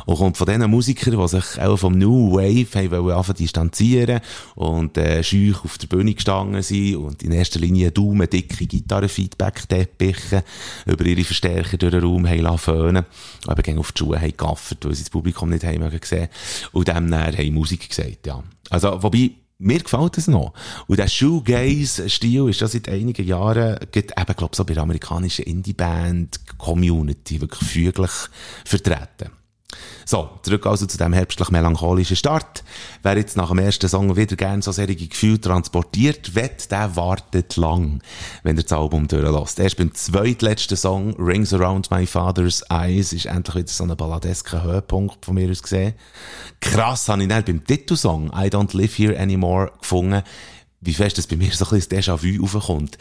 Und 0.06 0.16
kommt 0.16 0.36
von 0.36 0.46
diesen 0.46 0.70
Musikern, 0.70 1.20
die 1.20 1.28
sich 1.28 1.60
auch 1.60 1.76
vom 1.76 1.98
New 1.98 2.32
Wave 2.32 2.78
haben 2.78 2.90
wollen 3.04 3.34
distanzieren 3.36 4.20
und 4.54 4.96
äh, 4.96 5.22
schüch 5.22 5.64
auf 5.64 5.78
der 5.78 5.88
Bühne 5.88 6.14
gestanden 6.14 6.62
sind 6.62 6.96
und 6.96 7.22
in 7.22 7.32
erster 7.32 7.60
Linie 7.60 7.90
daumendicke 7.90 8.66
Gitarrenfeedback-Teppiche 8.66 10.44
über 10.86 11.04
ihre 11.04 11.24
Verstärker 11.24 11.76
durch 11.76 11.92
den 11.92 12.02
Raum 12.02 12.26
haben 12.26 12.40
lassen 12.40 13.04
aber 13.46 13.62
gegen 13.62 13.78
auf 13.78 13.92
die 13.92 13.98
Schuhe 13.98 14.20
haben 14.20 14.36
gaffert, 14.36 14.84
weil 14.84 14.94
sie 14.94 15.02
das 15.02 15.10
Publikum 15.10 15.50
nicht 15.50 15.64
haben 15.64 16.00
gesehen 16.00 16.28
und 16.72 16.88
dem 16.88 17.14
haben 17.14 17.54
Musik 17.54 17.88
gesagt, 17.88 18.26
ja. 18.26 18.42
Also, 18.68 19.02
wobei, 19.02 19.32
mir 19.60 19.78
gefällt 19.78 20.18
es 20.18 20.26
noch. 20.26 20.52
Und 20.86 20.98
der 20.98 21.08
Shoegaze-Stil 21.08 22.48
ist 22.48 22.58
schon 22.58 22.68
seit 22.68 22.88
einigen 22.88 23.26
Jahren, 23.26 23.78
geht 23.92 24.12
eben, 24.18 24.36
glaub 24.36 24.56
so 24.56 24.64
bei 24.64 24.74
der 24.74 24.82
amerikanischen 24.82 25.44
Indie-Band-Community 25.44 27.40
wirklich 27.40 27.68
füglich 27.68 28.10
vertreten. 28.64 29.39
So, 30.10 30.28
zurück 30.42 30.66
also 30.66 30.86
zu 30.86 30.98
dem 30.98 31.12
herbstlich-melancholischen 31.12 32.16
Start. 32.16 32.64
Wer 33.04 33.16
jetzt 33.16 33.36
nach 33.36 33.50
dem 33.50 33.58
ersten 33.58 33.88
Song 33.88 34.16
wieder 34.16 34.34
gerne 34.34 34.60
so 34.60 34.72
solche 34.72 34.96
Gefühle 34.96 35.40
transportiert, 35.40 36.34
wett, 36.34 36.68
der 36.72 36.96
wartet 36.96 37.54
lang, 37.54 38.02
wenn 38.42 38.56
er 38.56 38.64
das 38.64 38.72
Album 38.72 39.06
durchlässt. 39.06 39.60
Erst 39.60 39.76
beim 39.76 39.94
zweitletzten 39.94 40.76
Song, 40.76 41.14
Rings 41.16 41.54
Around 41.54 41.92
My 41.92 42.06
Father's 42.06 42.64
Eyes, 42.68 43.12
ist 43.12 43.26
endlich 43.26 43.54
wieder 43.54 43.68
so 43.68 43.84
ein 43.84 43.96
balladesker 43.96 44.64
Höhepunkt 44.64 45.24
von 45.24 45.36
mir 45.36 45.48
aus 45.48 45.62
gesehen. 45.62 45.94
Krass, 46.60 47.08
habe 47.08 47.22
ich 47.22 47.28
dann 47.28 47.44
beim 47.44 47.64
Titelsong 47.64 48.32
I 48.34 48.48
Don't 48.48 48.76
Live 48.76 48.98
Here 48.98 49.16
Anymore 49.16 49.70
gefunden, 49.80 50.24
wie 50.80 50.94
fest 50.94 51.18
das 51.18 51.28
bei 51.28 51.36
mir 51.36 51.52
so 51.52 51.64
ein 51.66 51.70
bisschen 51.70 52.00
das 52.00 52.18
Déjà-vu 52.18 52.42
aufkommt. 52.42 52.98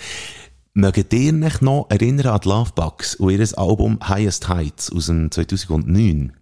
Mögt 0.76 1.12
ihr 1.12 1.44
euch 1.44 1.62
noch 1.62 1.88
erinnern 1.90 2.28
an 2.28 2.42
die 2.42 2.50
Lovebugs 2.50 3.16
und 3.16 3.32
ihr 3.32 3.58
Album 3.58 3.98
Highest 4.08 4.48
Heights 4.48 4.92
aus 4.92 5.08
dem 5.08 5.32
2009? 5.32 6.34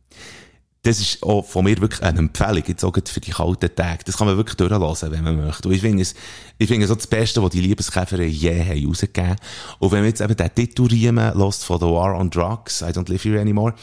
Das 0.83 0.99
ist 0.99 1.23
auch 1.23 1.45
von 1.45 1.65
mir 1.65 1.79
wirklich 1.81 2.01
eine 2.01 2.19
Empfehlung, 2.19 2.63
jetzt 2.65 2.83
auch 2.83 2.95
für 3.05 3.19
die 3.19 3.31
kalten 3.31 3.75
Tage. 3.75 4.03
Das 4.05 4.17
kann 4.17 4.27
man 4.27 4.37
wirklich 4.37 4.55
durchlassen, 4.55 5.11
wenn 5.11 5.23
man 5.23 5.35
möchte. 5.35 5.67
Und 5.67 5.73
ich 5.73 5.81
finde 5.81 6.03
es, 6.03 6.15
ich 6.57 6.67
finde 6.67 6.83
es 6.83 6.89
so 6.89 6.95
das 6.95 7.07
Beste, 7.07 7.43
was 7.43 7.49
die 7.49 7.61
Liebeskäfer 7.61 8.21
je 8.21 8.63
haben 8.63 8.87
rausgegeben. 8.87 9.35
Und 9.79 9.91
wenn 9.91 9.99
man 9.99 10.09
jetzt 10.09 10.21
eben 10.21 10.35
den 10.35 10.55
Titel 10.55 10.83
riemen 10.83 11.31
von 11.33 11.79
The 11.79 11.85
War 11.85 12.17
on 12.17 12.29
Drugs, 12.29 12.81
I 12.81 12.85
Don't 12.85 13.09
Live 13.09 13.25
Here 13.25 13.41
Anymore, 13.41 13.73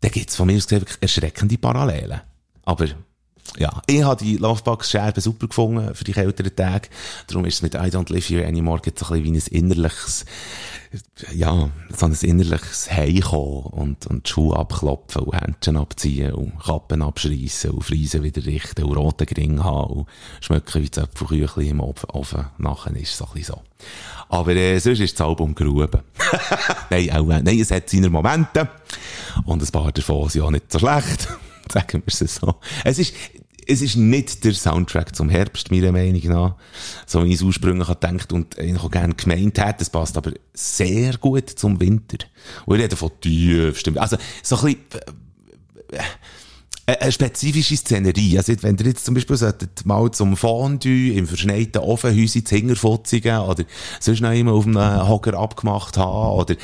dann 0.00 0.10
gibt 0.10 0.30
es 0.30 0.36
von 0.36 0.46
mir 0.46 0.56
aus 0.56 0.70
wirklich 0.70 0.98
erschreckende 1.00 1.58
Parallelen. 1.58 2.20
Aber, 2.64 2.86
ja, 3.56 3.82
ich 3.86 4.02
habe 4.02 4.22
die 4.22 4.36
Lovebox 4.36 4.90
Scherben 4.90 5.20
super 5.20 5.48
gefunden 5.48 5.94
für 5.94 6.04
die 6.04 6.12
kälteren 6.12 6.54
Tage. 6.54 6.88
Darum 7.26 7.44
ist 7.46 7.54
es 7.54 7.62
mit 7.62 7.74
I 7.74 7.88
Don't 7.88 8.12
Live 8.12 8.28
Here 8.28 8.46
Anymore 8.46 8.80
so 8.84 8.90
ein 8.90 9.22
bisschen 9.22 9.24
wie 9.24 9.38
ein 9.38 9.64
innerliches, 9.64 10.24
ja, 11.32 11.70
so 11.96 12.06
ein 12.06 12.12
innerliches 12.12 12.90
Heimkommen 12.90 13.64
und, 13.66 14.06
und 14.06 14.26
die 14.26 14.30
Schuhe 14.30 14.56
abklopfen 14.56 15.22
und 15.22 15.40
Händchen 15.40 15.76
abziehen 15.76 16.32
und 16.32 16.58
Kappen 16.58 17.02
abschreissen 17.02 17.70
und 17.70 17.84
Friesen 17.84 18.22
wieder 18.22 18.44
richten 18.44 18.84
und 18.84 18.96
roten 18.96 19.26
Gring 19.26 19.62
haben 19.62 19.92
und 19.92 20.08
schmecken 20.40 20.82
wie 20.82 20.90
Zöpfelküchli 20.90 21.68
im 21.68 21.80
Ofen. 21.80 22.46
Nachher 22.58 22.96
ist 22.96 23.10
es 23.10 23.18
so 23.18 23.26
ein 23.26 23.32
bisschen 23.34 23.56
so. 23.56 23.62
Aber 24.28 24.54
äh, 24.54 24.78
sonst 24.78 25.00
ist 25.00 25.18
das 25.18 25.26
Album 25.26 25.54
geruben. 25.54 26.00
nein, 26.90 27.10
auch, 27.10 27.28
äh, 27.30 27.42
nein, 27.42 27.60
es 27.60 27.70
hat 27.70 27.90
seine 27.90 28.10
Momente 28.10 28.68
und 29.44 29.62
ein 29.62 29.68
paar 29.68 29.92
davon 29.92 30.28
sind 30.28 30.42
auch 30.42 30.50
nicht 30.50 30.70
so 30.70 30.78
schlecht. 30.78 31.28
Sagen 31.72 32.02
wir 32.04 32.12
es 32.12 32.18
so. 32.18 32.56
Es 32.84 32.98
ist, 32.98 33.14
es 33.66 33.82
ist 33.82 33.96
nicht 33.96 34.44
der 34.44 34.54
Soundtrack 34.54 35.14
zum 35.14 35.28
Herbst, 35.28 35.70
meiner 35.70 35.92
Meinung 35.92 36.22
nach. 36.24 36.56
So 37.06 37.24
wie 37.24 37.28
ich 37.28 37.36
es 37.36 37.42
ursprünglich 37.42 37.88
gedacht 37.88 38.32
und 38.32 38.58
eigentlich 38.58 38.82
auch 38.82 38.90
gerne 38.90 39.14
gemeint 39.14 39.58
hätte. 39.58 39.82
Es 39.82 39.90
passt 39.90 40.16
aber 40.16 40.32
sehr 40.52 41.16
gut 41.18 41.50
zum 41.50 41.80
Winter. 41.80 42.18
Und 42.66 42.76
ich 42.76 42.82
rede 42.82 42.96
von 42.96 43.10
tiefstem, 43.20 43.98
also 43.98 44.16
so 44.42 44.56
ein 44.56 44.62
bisschen, 44.62 44.78
äh, 45.92 46.02
eine 46.86 47.12
spezifische 47.12 47.76
Szenerie. 47.76 48.36
Also, 48.36 48.52
wenn 48.60 48.76
ihr 48.76 48.86
jetzt 48.86 49.06
zum 49.06 49.14
Beispiel 49.14 49.36
solltet 49.36 49.86
mal 49.86 50.10
zum 50.10 50.36
Fondue 50.36 51.14
im 51.14 51.26
verschneiten 51.26 51.80
Ofenhäuschen 51.80 52.44
zu 52.44 52.54
Hingerfotzigen 52.54 53.38
oder 53.38 53.64
sonst 54.00 54.20
noch 54.20 54.32
immer 54.32 54.52
auf 54.52 54.66
einem 54.66 55.08
Hocker 55.08 55.34
abgemacht 55.34 55.96
haben 55.96 56.38
oder 56.38 56.56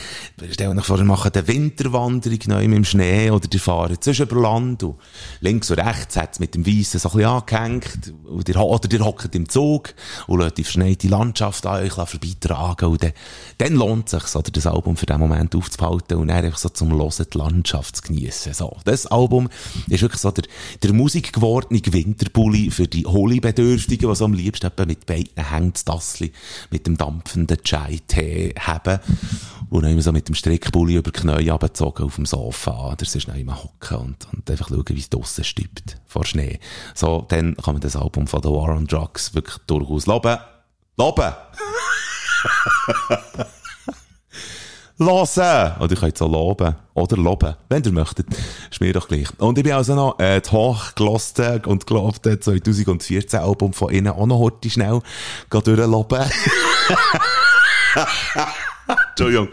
stell 0.50 0.76
euch 0.76 0.84
vor, 0.84 0.98
ihr 0.98 1.04
macht 1.04 1.36
eine 1.36 1.48
Winterwanderung 1.48 2.38
noch 2.46 2.60
im 2.60 2.84
Schnee 2.84 3.30
oder 3.30 3.48
ihr 3.50 3.60
fahrt 3.60 4.04
zwischen 4.04 4.26
über 4.26 4.40
Land 4.40 4.82
und 4.82 4.96
links 5.40 5.70
und 5.70 5.78
rechts 5.78 6.16
hat 6.16 6.34
es 6.34 6.40
mit 6.40 6.54
dem 6.54 6.66
Weissen 6.66 7.00
so 7.00 7.08
ein 7.10 7.16
bisschen 7.16 7.30
angehängt 7.30 8.12
oder 8.28 8.48
ihr, 8.48 8.60
oder 8.60 8.92
ihr 8.92 9.04
hockt 9.04 9.34
im 9.34 9.48
Zug 9.48 9.94
und 10.26 10.40
lasst 10.40 10.58
die 10.58 10.64
verschneite 10.64 11.08
Landschaft 11.08 11.64
an 11.64 11.82
euch 11.82 11.92
vorbeitragen 11.92 12.90
und 12.90 13.02
dann, 13.02 13.12
dann 13.56 13.74
lohnt 13.74 14.12
es 14.12 14.22
sich, 14.22 14.36
oder 14.36 14.50
das 14.50 14.66
Album 14.66 14.98
für 14.98 15.06
den 15.06 15.18
Moment 15.18 15.54
aufzuhalten 15.54 16.18
und 16.18 16.28
dann 16.28 16.44
einfach 16.44 16.58
so 16.58 16.68
zum 16.68 16.92
Hören 16.92 17.26
die 17.32 17.38
Landschaft 17.38 17.96
zu 17.96 18.02
geniessen. 18.02 18.52
So, 18.52 18.76
das 18.84 19.06
Album 19.06 19.48
ist 19.88 20.09
wirklich 20.10 20.20
so 20.20 20.30
der, 20.30 20.44
der 20.82 20.92
musikgewordene 20.92 21.80
Winterbully 21.84 22.70
für 22.70 22.86
die 22.86 23.06
Holy-Bedürftigen, 23.06 24.08
die 24.08 24.14
so 24.14 24.24
am 24.24 24.32
liebsten 24.32 24.70
mit 24.86 25.06
beiden 25.06 25.44
Hängstassli, 25.44 26.32
mit 26.70 26.86
dem 26.86 26.96
dampfenden 26.96 27.62
Chai-Tee 27.62 28.54
haben 28.58 29.00
und 29.70 29.82
dann 29.82 29.92
immer 29.92 30.02
so 30.02 30.12
mit 30.12 30.28
dem 30.28 30.34
Strickbully 30.34 30.96
über 30.96 31.10
die 31.10 31.20
Knie 31.20 31.50
abgezogen 31.50 32.06
auf 32.06 32.16
dem 32.16 32.26
Sofa 32.26 32.92
oder 32.92 33.04
sonst 33.04 33.28
noch 33.28 33.36
immer 33.36 33.62
hocken 33.62 33.98
und, 33.98 34.26
und 34.32 34.50
einfach 34.50 34.68
schauen, 34.68 34.84
wie 34.88 34.98
es 34.98 35.10
draussen 35.10 35.44
stippt 35.44 35.98
vor 36.06 36.24
Schnee. 36.24 36.58
So, 36.94 37.24
dann 37.28 37.56
kann 37.56 37.74
man 37.74 37.80
das 37.80 37.96
Album 37.96 38.26
von 38.26 38.42
The 38.42 38.48
War 38.48 38.76
on 38.76 38.86
Drugs 38.86 39.34
wirklich 39.34 39.58
durchaus 39.66 40.06
loben. 40.06 40.38
Loben! 40.96 41.32
Hören! 45.00 45.80
Oder 45.80 45.92
ich 45.94 45.98
könnt 45.98 46.14
es 46.14 46.20
auch 46.20 46.30
loben. 46.30 46.76
Oder 46.92 47.16
loben. 47.16 47.54
Wenn 47.70 47.82
ihr 47.82 47.92
möchtet. 47.92 48.26
Ist 48.70 48.82
mir 48.82 48.92
doch 48.92 49.08
gleich. 49.08 49.28
Und 49.38 49.56
ich 49.56 49.64
bin 49.64 49.72
also 49.72 49.94
noch, 49.94 50.18
äh, 50.18 50.42
das 50.42 50.52
hochgelosste 50.52 51.62
und 51.64 51.86
gelobte 51.86 52.38
2014 52.38 53.40
Album 53.40 53.72
von 53.72 53.90
ihnen 53.94 54.08
auch 54.08 54.26
noch 54.26 54.38
heute 54.38 54.68
schnell 54.68 55.00
durchloben. 55.48 56.20
Entschuldigung. 59.10 59.48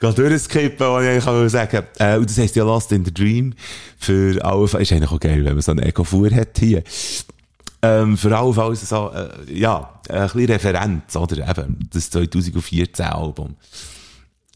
Geht 0.00 0.18
durchskippen, 0.18 0.86
was 0.88 1.04
ich 1.04 1.28
eigentlich 1.28 1.52
sagen 1.52 1.86
äh, 2.00 2.16
Und 2.16 2.28
das 2.28 2.38
heisst 2.38 2.56
ja 2.56 2.64
Lost 2.64 2.90
in 2.90 3.04
the 3.04 3.14
Dream. 3.14 3.54
Für 3.98 4.44
alle, 4.44 4.64
ist 4.64 4.74
eigentlich 4.74 5.12
auch 5.12 5.20
geil, 5.20 5.44
wenn 5.44 5.52
man 5.52 5.62
so 5.62 5.70
eine 5.70 5.84
Eco-Fuhr 5.84 6.32
hat 6.32 6.58
hier. 6.58 6.82
Ähm, 7.82 8.16
für 8.16 8.36
alle 8.36 8.52
Fälle 8.52 8.74
so, 8.74 9.12
äh, 9.12 9.28
ja, 9.52 10.00
ein 10.08 10.22
bisschen 10.22 10.46
Referenz, 10.46 11.14
oder? 11.14 11.48
Eben, 11.48 11.88
das 11.92 12.10
2014 12.10 13.06
Album 13.06 13.54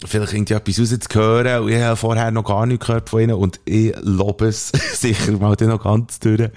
vielleicht 0.05 0.35
irgendetwas 0.35 0.79
rauszuhören. 0.79 1.63
Und 1.63 1.71
ich 1.71 1.81
habe 1.81 1.97
vorher 1.97 2.31
noch 2.31 2.45
gar 2.45 2.67
nichts 2.67 2.87
gehört 2.87 3.09
von 3.09 3.21
ihnen 3.21 3.35
und 3.35 3.61
ich 3.65 3.95
lobe 4.03 4.47
es 4.47 4.69
sicher 4.95 5.33
mal 5.33 5.57
dann 5.57 5.69
noch 5.69 5.83
ganz 5.83 6.19
durch. 6.19 6.51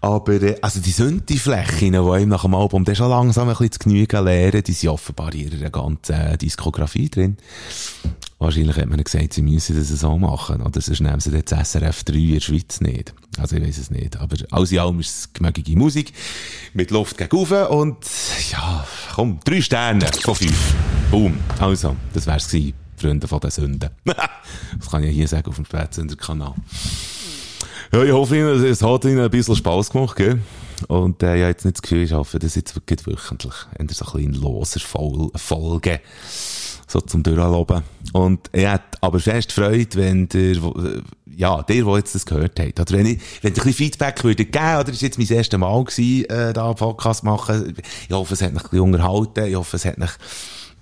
Aber, 0.00 0.40
äh, 0.40 0.56
also 0.62 0.80
die 0.80 0.90
Sündeflächen, 0.90 1.92
die 1.92 2.22
ihm 2.22 2.28
nach 2.28 2.42
dem 2.42 2.54
Album 2.54 2.84
dann 2.84 2.96
schon 2.96 3.10
langsam 3.10 3.48
ein 3.48 3.56
bisschen 3.56 3.72
zu 3.72 3.78
genügen 3.80 4.24
lernen, 4.24 4.62
die 4.62 4.72
sind 4.72 4.90
offenbar 4.90 5.34
in 5.34 5.52
ihrer 5.52 5.70
ganzen 5.70 6.38
Diskografie 6.38 7.08
drin. 7.08 7.36
Wahrscheinlich 8.40 8.76
hat 8.76 8.88
man 8.88 9.02
gesagt, 9.02 9.32
sie 9.32 9.42
müssen 9.42 9.76
das 9.76 9.88
so 9.88 10.16
machen. 10.16 10.62
Oder 10.62 10.80
sonst 10.80 11.00
nehmen 11.00 11.18
sie 11.18 11.30
jetzt 11.30 11.50
SRF 11.50 12.04
3 12.04 12.14
in 12.14 12.34
der 12.34 12.40
Schweiz 12.40 12.80
nicht. 12.80 13.12
Also 13.36 13.56
ich 13.56 13.62
weiß 13.62 13.78
es 13.78 13.90
nicht. 13.90 14.16
Aber 14.16 14.36
alles 14.52 14.70
in 14.70 14.78
allem 14.78 15.00
ist 15.00 15.18
es 15.18 15.32
gemögige 15.32 15.76
Musik. 15.76 16.12
Mit 16.72 16.92
Luft 16.92 17.18
gegen 17.18 17.36
und 17.36 17.96
ja, 18.52 18.86
komm, 19.14 19.40
drei 19.44 19.60
Sterne 19.60 20.06
von 20.22 20.36
fünf. 20.36 20.74
Boom. 21.10 21.36
Also, 21.58 21.96
das 22.14 22.26
wär's 22.26 22.48
gewesen, 22.48 22.74
Freunde 22.96 23.26
von 23.26 23.40
den 23.40 23.50
Sünden. 23.50 23.90
das 24.04 24.90
kann 24.90 25.02
ich 25.02 25.14
hier 25.14 25.26
sagen 25.26 25.48
auf 25.48 25.56
dem 25.56 25.64
Spätsünder-Kanal. 25.64 26.54
Ja, 27.92 28.04
ich 28.04 28.12
hoffe, 28.12 28.36
es 28.36 28.82
hat 28.82 29.04
Ihnen 29.04 29.20
ein 29.20 29.30
bisschen 29.30 29.56
Spass 29.56 29.90
gemacht, 29.90 30.16
gell? 30.16 30.40
Und 30.86 31.22
äh, 31.22 31.36
ich 31.36 31.40
habe 31.40 31.50
jetzt 31.50 31.64
nicht 31.64 31.78
das 31.78 31.82
Gefühl, 31.82 32.02
ich 32.02 32.12
hoffe, 32.12 32.38
das 32.38 32.54
jetzt 32.54 32.76
wirklich 32.76 33.04
wöchentlich. 33.06 33.54
Ihr 33.78 33.86
so 33.90 34.04
ein 34.04 34.12
bisschen 34.12 34.34
loser 34.34 34.80
Folge 34.80 36.00
so 36.88 37.00
zum 37.00 37.22
Durchloben. 37.22 37.82
Und 38.12 38.50
ich 38.52 38.66
hätte 38.66 38.98
aber 39.00 39.20
fest 39.20 39.52
Freude, 39.52 39.96
wenn 39.96 40.28
der, 40.28 40.56
ja, 41.36 41.62
der, 41.62 41.84
der 41.84 41.96
jetzt 41.96 42.14
das 42.14 42.26
gehört 42.26 42.58
hat, 42.58 42.80
oder 42.80 42.98
wenn 42.98 43.06
ich, 43.06 43.20
wenn 43.42 43.52
ihr 43.52 43.60
ein 43.60 43.64
bisschen 43.64 43.72
Feedback 43.74 44.24
würde 44.24 44.44
geben, 44.44 44.80
oder 44.80 44.88
ist 44.88 45.02
jetzt 45.02 45.18
mein 45.18 45.28
erstes 45.28 45.58
Mal 45.58 45.84
gewesen, 45.84 46.24
äh, 46.30 46.52
da 46.52 46.72
Podcast 46.72 47.22
machen. 47.22 47.74
Ich 48.08 48.14
hoffe, 48.14 48.34
es 48.34 48.42
hat 48.42 48.52
mich 48.52 48.62
ein 48.62 48.70
bisschen 48.70 48.80
unterhalten. 48.80 49.44
Ich 49.44 49.54
hoffe, 49.54 49.76
es 49.76 49.84
hat 49.84 49.98
mich 49.98 50.10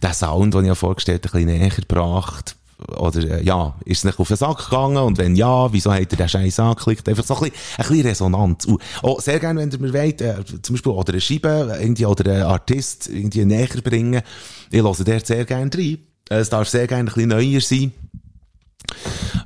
den 0.02 0.12
Sound, 0.12 0.54
den 0.54 0.62
ich 0.62 0.68
ja 0.68 0.74
vorgestellt 0.74 1.26
habe, 1.26 1.38
ein 1.38 1.46
bisschen 1.46 1.60
näher 1.60 1.70
gebracht. 1.70 2.56
Oder, 2.78 3.38
äh, 3.38 3.42
ja, 3.42 3.74
ist 3.84 3.98
es 3.98 4.04
nicht 4.04 4.18
auf 4.18 4.28
den 4.28 4.36
Sack 4.36 4.64
gegangen? 4.64 4.98
Und 4.98 5.18
wenn 5.18 5.34
ja, 5.34 5.72
wieso 5.72 5.92
hat 5.92 6.12
er 6.12 6.16
den 6.16 6.28
Scheiß 6.28 6.60
angeklickt? 6.60 7.08
Einfach 7.08 7.24
so 7.24 7.34
ein 7.36 7.50
bisschen, 7.50 7.56
ein 7.78 7.88
bisschen 7.88 8.06
Resonanz. 8.06 8.64
Und 8.66 8.82
auch 9.02 9.20
sehr 9.20 9.40
gerne, 9.40 9.60
wenn 9.60 9.70
ihr 9.70 9.78
mir 9.78 9.92
wollt, 9.92 10.20
äh, 10.20 10.44
zum 10.62 10.74
Beispiel, 10.74 10.92
oder 10.92 11.12
eine 11.12 11.20
Scheibe, 11.20 11.78
irgendwie, 11.80 12.06
oder 12.06 12.30
einen 12.30 12.42
Artist, 12.42 13.08
irgendwie 13.08 13.44
näher 13.44 13.68
bringen. 13.82 14.22
Ich 14.70 14.82
höre 14.82 14.94
dort 14.94 15.26
sehr 15.26 15.44
gerne 15.44 15.70
rein. 15.72 15.98
Es 16.28 16.50
darf 16.50 16.68
sehr 16.68 16.86
gerne 16.86 17.10
ein 17.10 17.14
bisschen 17.14 17.28
neuer 17.28 17.60
sein. 17.60 17.92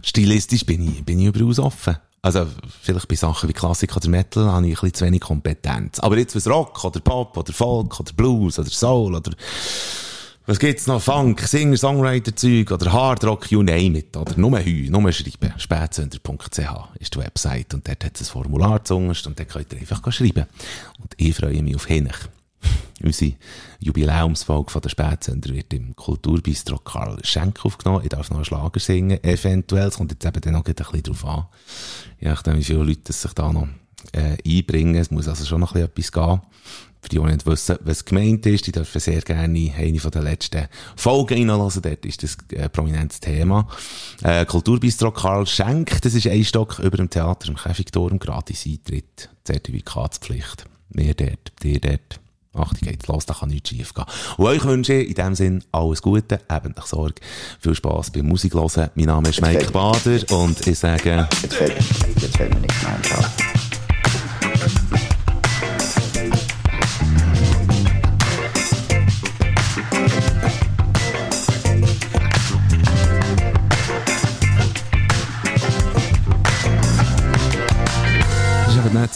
Stilistisch 0.02 0.66
bin 0.66 0.82
ich, 0.88 1.04
bin 1.04 1.20
ich 1.20 1.26
überaus 1.26 1.58
offen. 1.58 1.96
Also, 2.22 2.46
vielleicht 2.82 3.08
bei 3.08 3.14
Sachen 3.14 3.48
wie 3.48 3.54
Klassik 3.54 3.96
oder 3.96 4.08
Metal 4.08 4.44
habe 4.44 4.66
ich 4.66 4.72
ein 4.72 4.80
bisschen 4.80 4.94
zu 4.94 5.04
wenig 5.06 5.20
Kompetenz. 5.20 6.00
Aber 6.00 6.18
jetzt 6.18 6.36
was 6.36 6.48
Rock 6.48 6.84
oder 6.84 7.00
Pop 7.00 7.36
oder 7.36 7.52
Folk 7.52 7.98
oder 8.00 8.12
Blues 8.12 8.58
oder 8.58 8.68
Soul 8.68 9.14
oder 9.14 9.30
was 10.50 10.58
gibt's 10.58 10.88
noch? 10.88 11.00
Funk, 11.00 11.42
Singer, 11.42 11.76
Songwriter-Zeug 11.76 12.72
oder 12.72 12.92
Hardrock, 12.92 13.52
you 13.52 13.62
name 13.62 13.96
it. 13.96 14.16
Oder 14.16 14.36
nur 14.36 14.58
Hü, 14.58 14.90
nur 14.90 15.12
schreiben. 15.12 15.54
Spätsender.ch 15.56 16.58
ist 16.98 17.14
die 17.14 17.18
Website 17.20 17.72
und 17.72 17.86
dort 17.86 18.04
hat 18.04 18.20
es 18.20 18.22
ein 18.22 18.32
Formular 18.32 18.84
zungerst 18.84 19.28
und 19.28 19.38
dort 19.38 19.48
könnt 19.48 19.72
ihr 19.72 19.78
einfach 19.78 20.02
schreiben. 20.12 20.46
Und 20.98 21.14
ich 21.18 21.36
freue 21.36 21.62
mich 21.62 21.76
auf 21.76 21.88
Henech. 21.88 22.16
Unsere 23.00 23.34
Jubiläumsfolge 23.78 24.72
von 24.72 24.82
der 24.82 24.88
Spätsender 24.88 25.54
wird 25.54 25.72
im 25.72 25.94
Kulturbistro 25.94 26.78
Karl 26.78 27.18
Schenk 27.22 27.64
aufgenommen. 27.64 28.00
Ich 28.02 28.08
darf 28.08 28.28
noch 28.30 28.38
einen 28.38 28.44
Schlager 28.44 28.80
singen, 28.80 29.22
eventuell. 29.22 29.86
Es 29.86 29.98
kommt 29.98 30.10
jetzt 30.10 30.24
eben 30.24 30.40
dann 30.40 30.54
noch 30.54 30.66
ein 30.66 30.74
bisschen 30.74 31.02
drauf 31.04 31.24
an. 31.24 31.46
Je 32.18 32.26
nachdem, 32.26 32.56
wie 32.56 32.64
viele 32.64 32.82
Leute 32.82 33.12
sich 33.12 33.32
da 33.34 33.52
noch 33.52 33.68
äh, 34.12 34.36
einbringen. 34.44 34.96
Es 34.96 35.12
muss 35.12 35.28
also 35.28 35.44
schon 35.44 35.60
noch 35.60 35.76
ein 35.76 35.88
bisschen 35.90 36.10
etwas 36.10 36.40
gehen. 36.40 36.40
Für 37.02 37.08
die, 37.08 37.18
die 37.18 37.24
nicht 37.24 37.46
wissen, 37.46 37.78
was 37.80 38.04
gemeint 38.04 38.46
ist, 38.46 38.66
die 38.66 38.72
dürfen 38.72 39.00
sehr 39.00 39.20
gerne 39.22 39.72
eine 39.76 40.00
von 40.00 40.10
den 40.10 40.22
letzten 40.22 40.68
Folgen 40.96 41.48
reinlassen. 41.48 41.82
Dort 41.82 42.04
ist 42.04 42.22
das 42.22 42.36
ein 42.52 42.56
äh, 42.58 42.68
prominentes 42.68 43.20
Thema. 43.20 43.66
Äh, 44.22 44.44
Kulturbistro 44.44 45.10
Karl 45.10 45.46
Schenk, 45.46 46.02
das 46.02 46.14
ist 46.14 46.26
ein 46.26 46.44
Stock 46.44 46.78
über 46.78 46.96
dem 46.96 47.10
Theater 47.10 47.48
im 47.48 47.56
Käfigturm, 47.56 48.18
gratis 48.18 48.66
Eintritt, 48.66 49.30
Zertifikatspflicht. 49.44 50.64
Wir 50.90 51.14
dort, 51.14 51.52
dir 51.62 51.80
dort. 51.80 52.20
Achtung, 52.52 52.88
geht's 52.88 53.06
los, 53.06 53.26
da 53.26 53.34
kann 53.34 53.50
nichts 53.50 53.68
schief 53.68 53.94
gehen. 53.94 54.04
Und 54.36 54.46
euch 54.46 54.64
wünsche 54.64 54.94
ich 54.94 55.10
in 55.10 55.14
dem 55.14 55.34
Sinn 55.36 55.64
alles 55.70 56.02
Gute, 56.02 56.40
ebentlich 56.50 56.84
Sorge, 56.84 57.14
viel 57.60 57.76
Spass 57.76 58.10
beim 58.10 58.26
Musik 58.26 58.54
hören. 58.54 58.90
Mein 58.96 59.06
Name 59.06 59.28
ist 59.28 59.40
Mike 59.40 59.70
Bader 59.70 60.18
und 60.32 60.66
ich 60.66 60.78
sage... 60.78 61.28
Jetzt 61.42 61.54
fällt, 61.54 61.76
jetzt 62.20 62.36
fällt 62.36 62.52
mir 62.52 62.60
nichts 62.60 62.82
mehr 62.82 63.30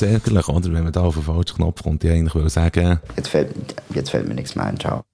ärgerlich, 0.02 0.48
oder? 0.48 0.72
Wenn 0.72 0.84
man 0.84 0.92
da 0.92 1.02
auf 1.02 1.14
den 1.14 1.24
falschen 1.24 1.56
Knopf 1.56 1.82
kommt, 1.82 2.04
ich 2.04 2.10
eigentlich 2.10 2.52
sagen... 2.52 3.00
Jetzt 3.16 3.28
fällt, 3.28 3.54
jetzt 3.94 4.10
fällt 4.10 4.28
mir 4.28 4.34
nichts 4.34 4.54
mehr 4.54 4.66
ein. 4.66 4.78
Ciao. 4.78 5.04